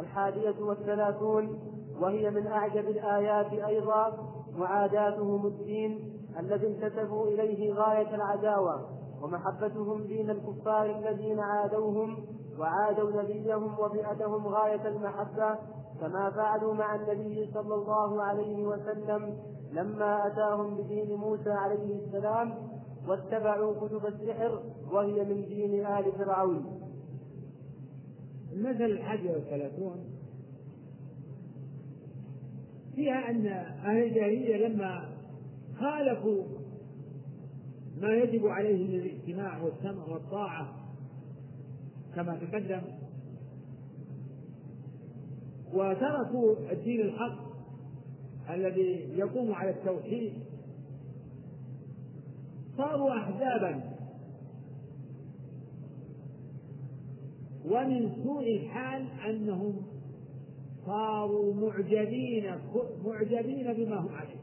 [0.00, 1.58] الحادية والثلاثون
[2.00, 8.88] وهي من أعجب الآيات أيضا معاداتهم الدين الذي انتسبوا إليه غاية العداوة
[9.22, 12.16] ومحبتهم دين الكفار الذين عادوهم
[12.58, 15.58] وعادوا نبيهم وفئتهم غاية المحبة
[16.00, 19.38] كما فعلوا مع النبي صلى الله عليه وسلم
[19.72, 22.54] لما أتاهم بدين موسى عليه السلام
[23.06, 26.80] واتبعوا كتب السحر وهي من دين آل فرعون.
[28.52, 30.04] المثل الحادي والثلاثون.
[32.94, 35.08] فيها أن أهل الجاهلية لما
[35.80, 36.44] خالفوا
[38.00, 40.68] ما يجب عليه من الاجتماع والسمع والطاعة
[42.14, 42.80] كما تقدم
[45.74, 47.50] وتركوا الدين الحق
[48.50, 50.32] الذي يقوم على التوحيد.
[52.76, 53.82] صاروا أحزابا.
[57.64, 59.82] ومن سوء الحال أنهم
[60.86, 62.54] صاروا معجبين
[63.04, 64.40] معجبين بما هم عليه.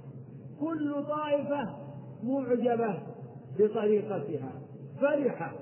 [0.59, 1.77] كل طائفة
[2.23, 2.99] معجبة
[3.59, 4.51] بطريقتها.
[5.01, 5.53] فرحة.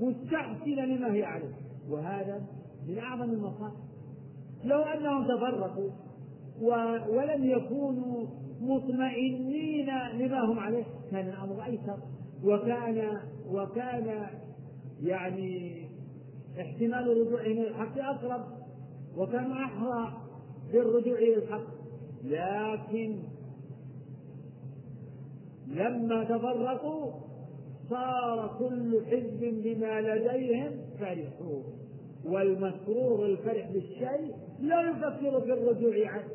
[0.00, 1.54] مستحسنة لما هي عليه.
[1.88, 2.46] وهذا
[2.88, 3.85] من أعظم المصائب.
[4.64, 5.90] لو أنهم تفرقوا
[7.08, 8.26] ولم يكونوا
[8.60, 10.84] مطمئنين لما هم عليه.
[11.10, 11.98] كان الأمر أيسر.
[12.44, 14.26] وكان وكان
[15.02, 15.86] يعني
[16.60, 18.44] احتمال الرجوع إلى الحق أقرب.
[19.16, 20.12] وكانوا أحرى
[20.72, 21.66] بالرجوع إلى الحق.
[22.24, 23.18] لكن
[25.66, 27.12] لما تفرقوا
[27.90, 31.64] صار كل حزب بما لديهم فرحون.
[32.24, 36.28] والمسرور الفرح بالشيء لا يفكر في الرجوع عنه.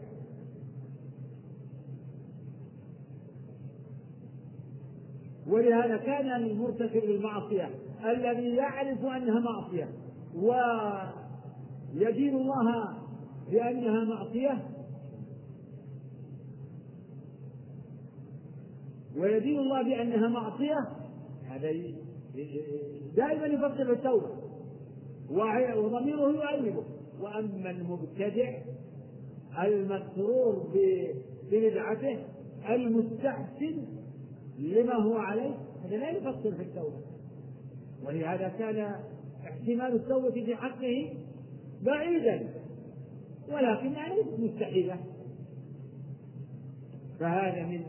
[5.48, 7.70] ولهذا كان المرتكب للمعصية
[8.06, 9.90] الذي يعرف أنها معصية
[10.36, 12.94] ويدين الله
[13.52, 14.68] بأنها معصية
[19.18, 20.88] ويدين الله بأنها معصية
[21.50, 21.72] هذا
[23.16, 24.30] دائما يفكر في التوبة
[25.30, 26.84] وضميره يؤيده
[27.22, 28.58] وأما المبتدع
[29.64, 30.68] المسرور
[31.52, 32.20] ببدعته
[32.70, 33.86] المستحسن
[34.60, 37.02] لما هو عليه هذا لا يفكر في التوبة.
[38.06, 38.96] ولهذا كان
[39.44, 41.14] احتمال التوبة في حقه
[41.82, 42.50] بعيدا
[43.50, 45.00] ولكنها ليست مستحيلة
[47.20, 47.84] فهذا من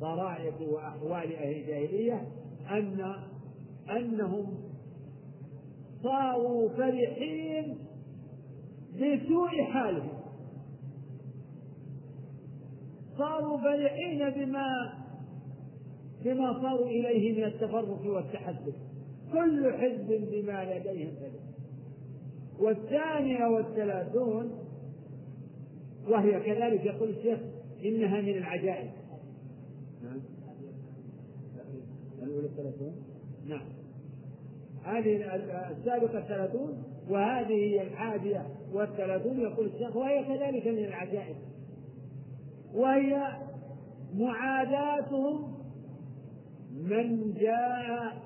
[0.00, 2.28] طرائق وأحوال أهل الجاهلية
[2.70, 3.14] أن
[3.90, 4.46] أنهم
[6.02, 7.78] صاروا فرحين
[8.96, 10.08] بسوء حالهم
[13.18, 14.92] صاروا فرحين بما
[16.24, 18.74] بما صاروا إليه من التفرق والتحدث.
[19.32, 21.32] كل حزب بما لديهم فرح
[22.58, 24.50] والثانية والثلاثون
[26.08, 27.38] وهي كذلك يقول الشيخ
[27.84, 28.90] إنها من العجائب.
[30.02, 30.20] نعم.
[32.22, 32.94] الأولى الثلاثون؟
[33.46, 33.66] نعم.
[34.84, 35.34] هذه
[35.70, 39.40] السابقة الثلاثون وهذه هي الحادية والثلاثون.
[39.40, 41.36] يقول الشيخ وهي كذلك من العجائب.
[42.74, 43.32] وهي
[44.14, 45.54] معاداتهم
[46.72, 48.22] من جاء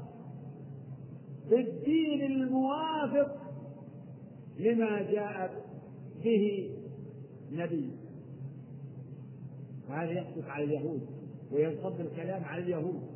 [1.51, 3.37] بالدين الموافق
[4.59, 5.65] لما جاء
[6.25, 6.71] به
[7.53, 7.91] نبي.
[9.89, 11.07] وهذا يحدث على اليهود
[11.53, 13.10] وينصب الكلام على اليهود.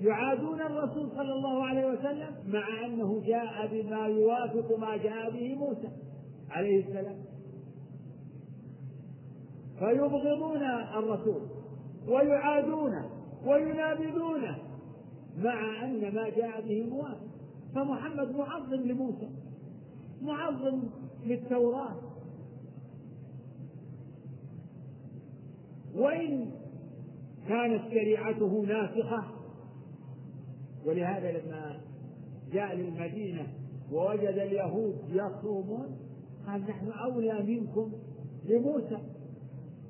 [0.00, 5.88] يعادون الرسول صلى الله عليه وسلم مع أنه جاء بما يوافق ما جاء به موسى
[6.50, 7.16] عليه السلام.
[9.78, 10.62] فيبغضون
[10.98, 11.42] الرسول
[12.08, 13.10] ويعادونه
[13.46, 14.58] وينابذونه
[15.38, 17.26] مع أن ما جاء به موافق.
[17.74, 19.28] فمحمد معظم لموسى
[20.22, 20.82] معظم
[21.24, 21.94] للتوراة.
[25.94, 26.50] وإن
[27.48, 29.35] كانت شريعته ناسخة
[30.86, 31.80] ولهذا لما
[32.52, 33.46] جاء للمدينة
[33.92, 35.98] ووجد اليهود يصومون
[36.46, 37.92] قال نحن أولى منكم
[38.44, 38.98] لموسى.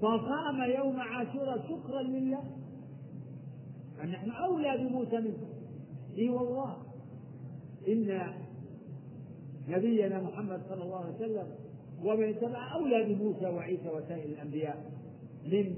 [0.00, 2.44] فصام يوم عاشوراء شكرا لله.
[4.02, 5.46] أن نحن أولى بموسى منكم.
[6.18, 6.76] إي والله.
[7.88, 8.20] إن
[9.68, 11.46] نبينا محمد صلى الله عليه وسلم
[12.04, 14.92] ومن اتبع أولى بموسى وعيسى وسائر الأنبياء
[15.44, 15.76] من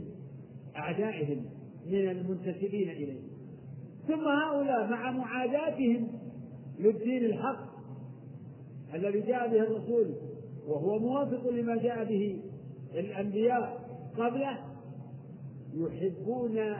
[0.77, 1.45] أعدائهم
[1.87, 3.38] من المنتسبين إليه.
[4.09, 6.09] ثم هؤلاء مع معاداتهم
[6.79, 7.69] للدين الحق
[8.95, 10.15] الذي جاء به الرسول
[10.69, 12.41] وهو موافق لما جاء به
[12.95, 14.59] الأنبياء قبله
[15.75, 16.75] يحبون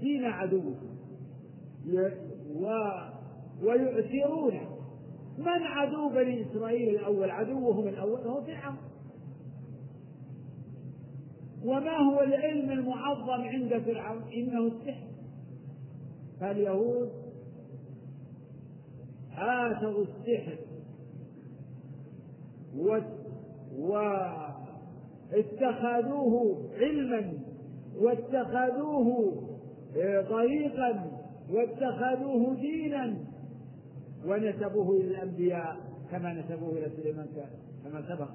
[0.00, 0.88] دين عدوهم
[3.62, 4.60] ويؤثرون.
[5.38, 8.76] من عدو بني إسرائيل الأول؟ عدوهم الأول هو فرعون.
[11.64, 15.08] وما هو العلم المعظم عند فرعون؟ إنه السحر.
[16.40, 17.10] فاليهود
[19.38, 20.58] آثروا السحر
[25.32, 27.32] واتخذوه علما
[27.96, 29.32] واتخذوه
[30.30, 31.10] طريقا
[31.50, 33.16] واتخذوه دينا
[34.26, 35.76] ونسبوه إلى الأنبياء
[36.10, 37.26] كما نسبوه إلى سليمان
[37.84, 38.28] كما سبق.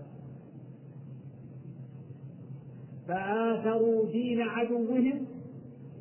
[3.08, 5.26] فآثروا دين عدوهم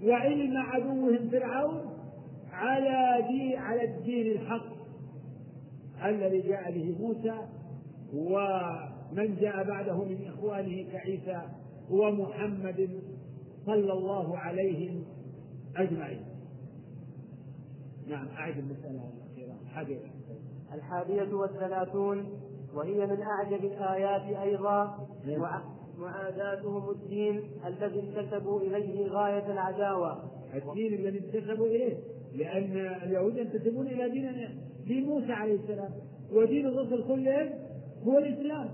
[0.04, 1.91] وعلم عدوهم فرعون
[2.62, 4.72] على دين على الدين الحق
[6.04, 7.38] الذي جاء به موسى
[8.14, 11.42] ومن جاء بعده من إخوانه كعيسى
[11.90, 13.02] ومحمد
[13.66, 15.04] صلى الله عليهم
[15.76, 16.24] أجمعين.
[18.06, 19.56] نعم أعد المسألة الأخيرة.
[19.62, 19.98] الحادية
[20.74, 22.26] الحادية والثلاثون
[22.74, 25.62] وهي من أعجب الآيات أيضا نعم.
[25.98, 30.30] معاداتهم الدين الذي انتسبوا إليه غاية العداوة.
[30.54, 31.96] الدين الذي انتسبوا إليه.
[32.36, 34.48] لأن اليهود ينتسبون إلى دين
[34.86, 35.90] دين موسى عليه السلام
[36.32, 37.50] ودين الرسل كلهم
[38.04, 38.68] هو الإسلام.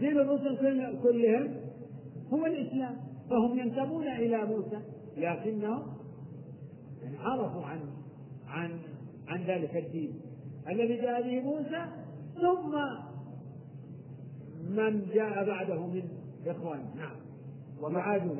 [0.00, 0.56] دين الرسل
[1.02, 1.54] كلهم
[2.32, 2.96] هو الإسلام.
[3.30, 4.78] فهم ينتمون إلى موسى
[5.16, 5.82] لكنهم
[7.06, 7.80] انحرفوا عن
[8.46, 8.78] عن
[9.28, 10.20] عن ذلك الدين.
[10.68, 11.86] الذي جاء به موسى
[12.34, 12.74] ثم
[14.70, 16.02] من جاء بعده من
[16.46, 17.16] إخوان نعم.
[17.80, 18.36] ويعادون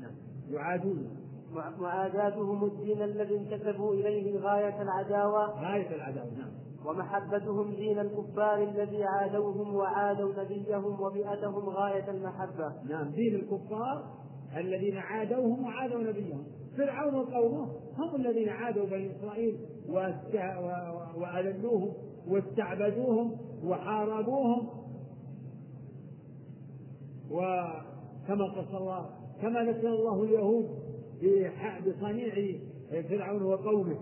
[0.00, 0.12] نعم.
[0.50, 1.17] يعادون.
[1.54, 6.50] معاداتهم الدين الذي انتسبوا إليه غاية العداوة غاية العداوة نعم.
[6.86, 12.72] ومحبتهم دين الكفار الذي عادوهم وعادوا نبيهم وبيئتهم غاية المحبة.
[12.88, 14.04] نعم دين الكفار
[14.56, 16.44] الذين عادوهم وعادوا نبيهم.
[16.76, 17.68] فرعون وقومه
[17.98, 19.58] هم الذين عادوا بني إسرائيل
[21.16, 21.92] وأذلوهم
[22.28, 24.68] واستعبدوهم وحاربوهم.
[27.30, 29.10] وكما قص الله
[29.42, 30.87] كما ذكر الله اليهود
[31.86, 32.34] بصنيع
[33.08, 33.96] فرعون وقومه.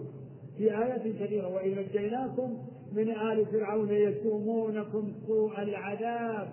[0.59, 2.59] في آيات كثيرة وإن نجيناكم
[2.93, 6.48] من آل فرعون يسومونكم سوء العذاب.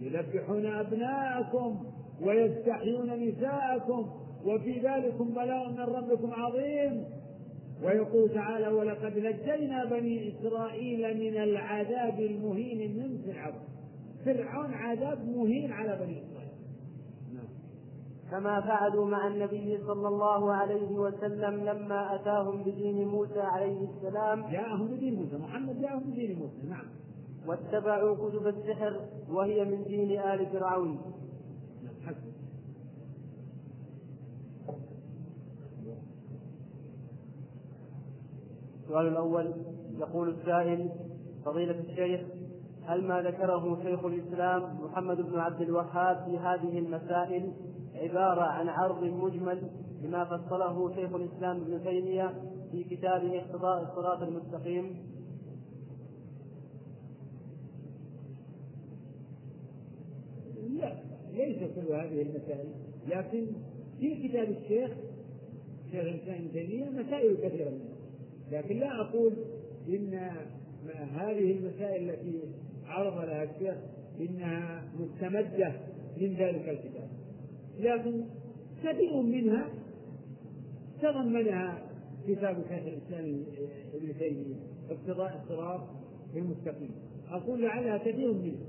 [0.00, 1.84] يذبحون أبناءكم
[2.22, 4.10] ويستحيون نساءكم
[4.44, 7.04] وفي ذلكم بلاء من ربكم عظيم.
[7.84, 13.62] ويقول تعالى ولقد نجينا بني إسرائيل من العذاب المهين من فرعون.
[14.24, 16.27] فرعون عذاب مهين على بني.
[18.30, 24.50] كما فعلوا مع النبي صلى الله عليه وسلم لما أتاهم بدين موسى عليه السلام.
[24.50, 25.36] جاءهم بدين موسى.
[25.36, 26.68] محمد جاءهم بدين موسى.
[26.68, 26.86] نعم.
[27.46, 29.00] واتبعوا كتب السحر
[29.30, 30.98] وهي من دين آل فرعون.
[38.88, 39.52] السؤال الأول
[39.98, 40.90] يقول السائل
[41.44, 42.20] فضيلة الشيخ
[42.86, 47.52] هل ما ذكره شيخ الإسلام محمد بن عبد الوهاب في هذه المسائل
[48.02, 49.62] عبارة عن عرض مجمل
[50.02, 52.34] لما فصله شيخ الإسلام ابن تيمية
[52.72, 54.96] في كتابه اقتضاء الصراط المستقيم.
[60.70, 60.92] لا
[61.32, 62.68] ليس كل هذه المسائل
[63.08, 63.46] لكن
[64.00, 64.90] في كتاب الشيخ
[65.90, 67.98] شيخ الإسلام ابن تيمية مسائل كثيرة منها.
[68.52, 69.32] لكن لا أقول
[69.88, 70.14] إن
[71.14, 72.40] هذه المسائل التي
[72.86, 73.74] عرض لها الشيخ
[74.20, 75.72] إنها مستمدة
[76.16, 77.08] من ذلك الكتاب.
[77.78, 78.24] لكن
[78.84, 79.68] كثير منها
[81.02, 81.78] تضمنها
[82.28, 83.44] كتاب شيخ الإسلام
[83.94, 84.54] ابن تيمية
[84.90, 85.80] اقتضاء الصراط
[86.36, 86.90] المستقيم.
[87.30, 88.66] أقول لعلها كثير منها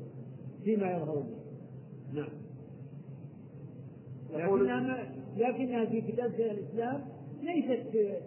[0.63, 1.23] فيما يظهر
[2.13, 2.29] نعم.
[4.33, 7.01] لكنها لكنها في كتاب شيخ الإسلام
[7.41, 8.17] ليست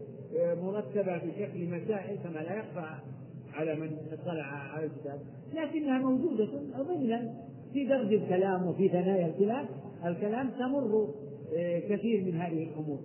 [0.62, 2.86] مرتبة بشكل مسائل كما لا يخفى
[3.54, 5.20] على من اطلع على الكتاب
[5.54, 6.48] لكنها موجودة
[6.78, 7.34] ضمنا
[7.72, 9.66] في درج الكلام وفي ثنايا الكلام.
[10.04, 11.08] الكلام تمر
[11.56, 12.98] آه، كثير من هذه الأمور.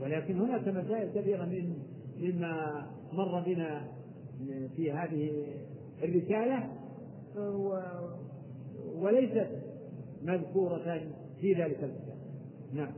[0.00, 1.76] ولكن هناك مسائل كثيرة من
[2.18, 3.88] مما مر بنا
[4.76, 5.46] في هذه
[6.02, 6.68] الرسالة.
[8.94, 9.48] وليست
[10.22, 11.00] مذكورة
[11.40, 12.16] في ذلك الكتاب.
[12.72, 12.92] نعم.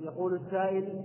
[0.00, 1.02] يقول السائل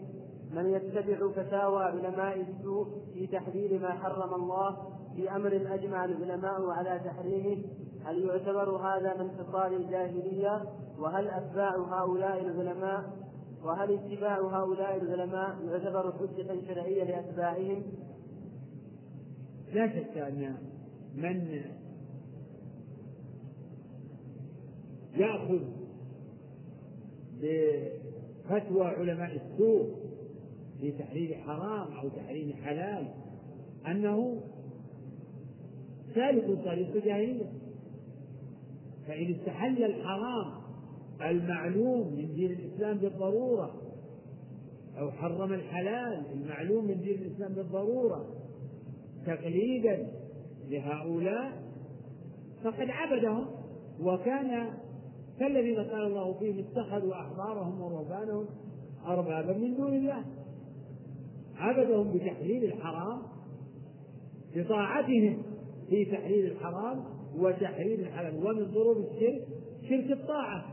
[0.53, 4.77] من يتبع فتاوى علماء السوء في تحليل ما حرم الله
[5.15, 7.63] في أمر أجمع العلماء على تحريمه
[8.05, 10.63] هل يعتبر هذا من خصال الجاهلية؟
[10.99, 13.03] وهل أتباع هؤلاء العلماء؟
[13.63, 17.83] وهل اتباع هؤلاء العلماء يعتبر حجة شرعية لأتباعهم؟
[19.73, 20.57] لا شك أن
[21.15, 21.61] من
[25.17, 25.59] يأخذ
[27.41, 29.89] بفتوى علماء السوء
[30.79, 33.07] في تحرير حرام أو تحريم حلال
[33.87, 34.41] أنه
[36.15, 37.60] سالك طريق جاهلية
[39.07, 40.61] فإن استحل الحرام
[41.21, 43.71] المعلوم من دين الإسلام بالضرورة
[44.99, 48.25] أو حرم الحلال المعلوم من دين الإسلام بالضرورة
[49.25, 50.07] تقليدا
[50.69, 51.61] لهؤلاء
[52.63, 53.45] فقد عبدهم
[54.01, 54.73] وكان
[55.39, 58.45] كالذين قال الله فيهم اتخذوا أحبارهم ورهبانهم
[59.05, 60.25] أربابا من دون الله.
[61.55, 63.21] عبدهم بتحليل الحرام
[64.55, 65.43] بطاعتهم
[65.89, 67.03] في تحليل الحرام
[67.37, 69.47] وتحليل الحلال ومن ضروب الشرك
[69.89, 70.65] شرك الطاعة.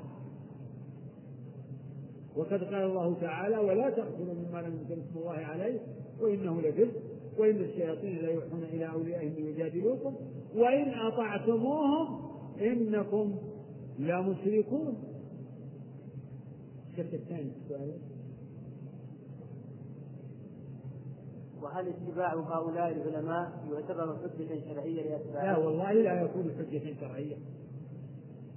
[2.36, 5.80] وقد قال الله تعالى ولا تقتلوا مما لم ينزل اسم الله عليه
[6.20, 7.02] وإنه لفسق
[7.38, 10.14] وإن الشياطين لا يوحون إلى أوليائهم ليجادلوكم
[10.56, 12.28] وإن أطعتموهم
[12.60, 13.38] إنكم
[13.98, 14.94] لمشركون.
[16.90, 17.92] الشرك الثاني السؤال.
[21.68, 27.36] وهل اتباع هؤلاء العلماء يعتبر حجة شرعية لأتباعهم؟ لا والله لا يكون حجة شرعية.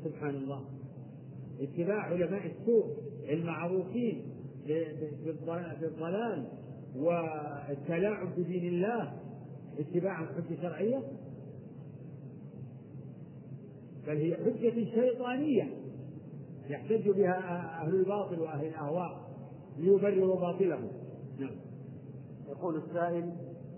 [0.03, 0.61] سبحان الله.
[1.59, 2.85] اتباع علماء السوء
[3.29, 4.25] المعروفين
[5.81, 6.47] بالضلال
[6.95, 9.13] والتلاعب بدين الله
[9.79, 11.03] اتباع حجة شرعية؟
[14.07, 15.73] بل هي حجة شيطانية
[16.69, 17.37] يحتج بها
[17.81, 19.31] أهل الباطل وأهل الأهواء
[19.77, 21.00] ليبرروا باطلهم
[22.51, 23.33] يقول السائل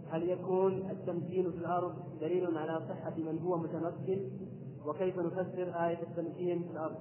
[0.09, 4.29] هل يكون التمكين في الأرض دليل على صحة من هو متمكن
[4.85, 6.97] وكيف نفسر آية التمكين في الأرض؟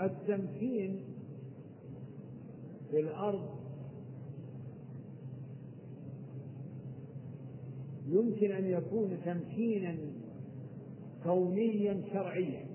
[0.00, 1.04] التمكين
[2.90, 3.56] في الأرض
[8.06, 9.96] يمكن أن يكون تمكينا
[11.24, 12.65] كونيا شرعيا.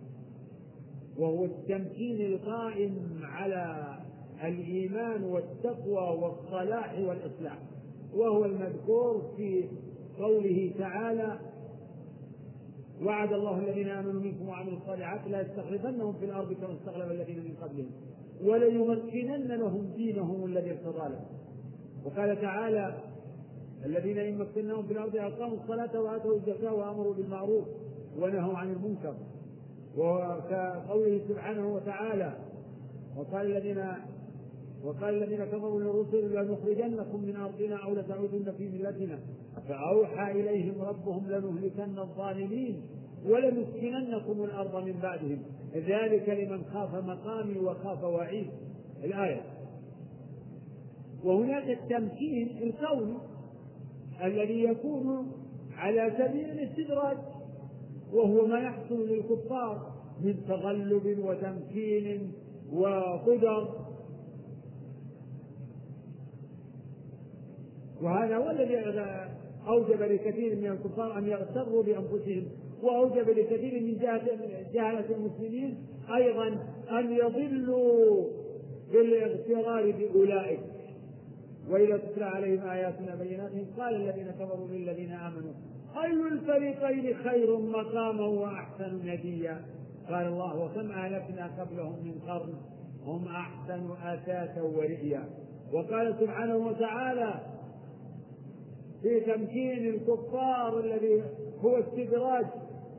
[1.21, 3.95] وهو التمكين القائم على
[4.43, 7.57] الإيمان والتقوى والصلاح والإصلاح.
[8.13, 9.69] وهو المذكور في
[10.19, 11.39] قوله تعالى
[13.03, 17.55] وعد الله الذين آمنوا منكم وعملوا الصالحات لا يستخلفنهم في الأرض كما استخلف الذين من
[17.61, 17.91] قبلهم
[18.43, 21.25] وليمكنن لهم دينهم الذي ارتضى لهم.
[22.05, 22.97] وقال تعالى
[23.85, 27.65] الذين إن مكناهم في الأرض أقاموا الصلاة وآتوا الزكاة وأمروا بالمعروف
[28.19, 29.15] ونهوا عن المنكر.
[29.97, 32.33] وكقوله سبحانه وتعالى
[33.17, 33.85] وقال الذين
[34.83, 39.19] وقال الذين كفروا للرسل لنخرجنكم من أرضنا أو لتعودن في ملتنا
[39.67, 42.81] فأوحى إليهم ربهم لنهلكن الظالمين
[43.25, 45.41] ولنسكننكم الأرض من بعدهم.
[45.75, 48.47] ذلك لمن خاف مقامي وخاف وعيد.
[49.03, 49.41] الآية.
[51.23, 53.17] وهناك التمكين الكوني
[54.23, 55.31] الذي يكون
[55.75, 57.17] على سبيل الاستدراج
[58.13, 59.93] وهو ما يحصل للكفار
[60.23, 62.33] من تغلب وتمكين
[62.73, 63.67] وقدر.
[68.01, 68.77] وهذا هو الذي
[69.67, 72.45] أوجب لكثير من الكفار أن يغتروا بأنفسهم
[72.81, 73.97] وأوجب لكثير من
[74.73, 75.77] جهلة المسلمين
[76.15, 76.47] أيضا
[76.89, 78.27] أن يضلوا
[78.91, 80.59] بالاغترار بأولئك.
[81.69, 85.53] وإذا تتلى عليهم آياتنا بينات قال الذين كفروا للذين آمنوا
[85.97, 89.61] أي الفريقين خير مقاما وأحسن نديا.
[90.09, 92.53] قال الله وكم أهلكنا قبلهم من قرن
[93.05, 95.29] هم أحسن أثاثا ورئيا.
[95.73, 97.33] وقال سبحانه وتعالى
[99.01, 101.23] في تمكين الكفار الذي
[101.63, 102.45] هو استدراج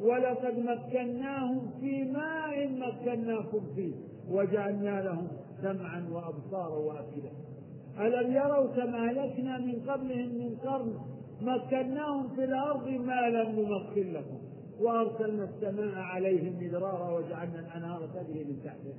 [0.01, 3.95] ولقد مكناهم في ماء مكناكم فيه
[4.31, 5.29] وجعلنا لهم
[5.63, 7.31] سمعا وأبصارا وأفئدة.
[7.99, 11.12] ألم يروا كما اهلكنا من قبلهم من قرن
[11.43, 14.39] مكناهم في الأرض ما لم نمكن لكم
[14.81, 18.95] وأرسلنا السماء عليهم مدرارا وجعلنا الأنهار تجري من تحتهم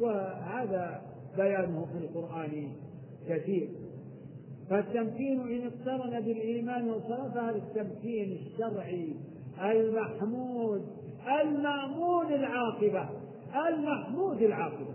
[0.00, 1.02] وهذا
[1.36, 2.72] بيانه في القرآن
[3.28, 3.68] كثير
[4.70, 9.14] فالتمكين إن اقترن بالإيمان وصرف هذا التمكين الشرعي
[9.60, 10.86] المحمود
[11.42, 13.08] المأمون العاقبة
[13.68, 14.94] المحمود العاقبة.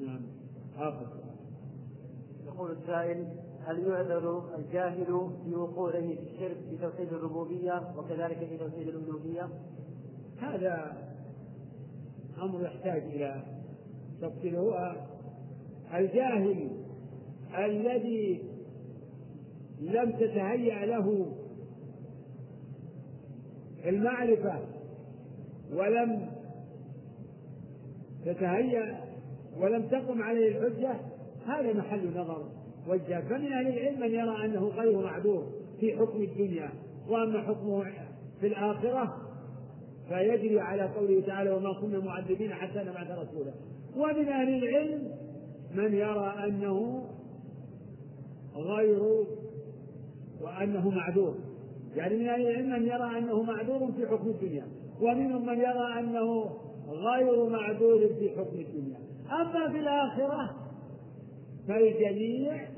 [0.00, 0.20] نعم.
[0.76, 1.06] آخر
[2.46, 3.26] يقول السائل
[3.64, 9.48] هل يعذر الجاهل في وقوعه في الشرك في توحيد الربوبية وكذلك في توحيد الألوهية؟
[10.40, 10.96] هذا
[12.42, 13.42] أمر يحتاج إلى
[14.22, 14.96] تفصيل هو
[15.94, 16.70] الجاهل
[17.58, 18.42] الذي
[19.80, 21.26] لم تتهيأ له
[23.84, 24.60] المعرفة
[25.72, 26.30] ولم
[28.24, 29.04] تتهيأ
[29.60, 31.00] ولم تقم عليه الحجة
[31.46, 32.57] هذا محل نظر
[32.88, 35.46] وجه فمن أهل العلم من يرى أنه غير معذور
[35.80, 36.70] في حكم الدنيا
[37.08, 37.84] وأما حكمه
[38.40, 39.16] في الآخرة
[40.08, 43.52] فيجري على قوله تعالى وما كنا معذبين حتى نبعث رسولا.
[43.96, 45.12] ومن أهل العلم
[45.74, 47.04] من يرى أنه
[48.54, 49.02] غير
[50.40, 51.34] وأنه معذور
[51.96, 54.66] يعني من أهل العلم من يرى أنه معذور في حكم الدنيا
[55.00, 56.50] ومنهم من يرى أنه
[56.88, 58.98] غير معذور في حكم الدنيا.
[59.30, 60.56] أما في الآخرة
[61.68, 62.77] فالجميع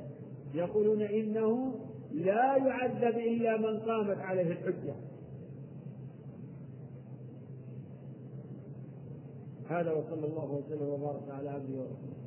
[0.54, 1.74] يقولون إنه
[2.12, 4.94] لا يعذب إلا من قامت عليه الحجة.
[9.68, 12.19] هذا وصلى الله وسلم وبارك على عبده ورسوله.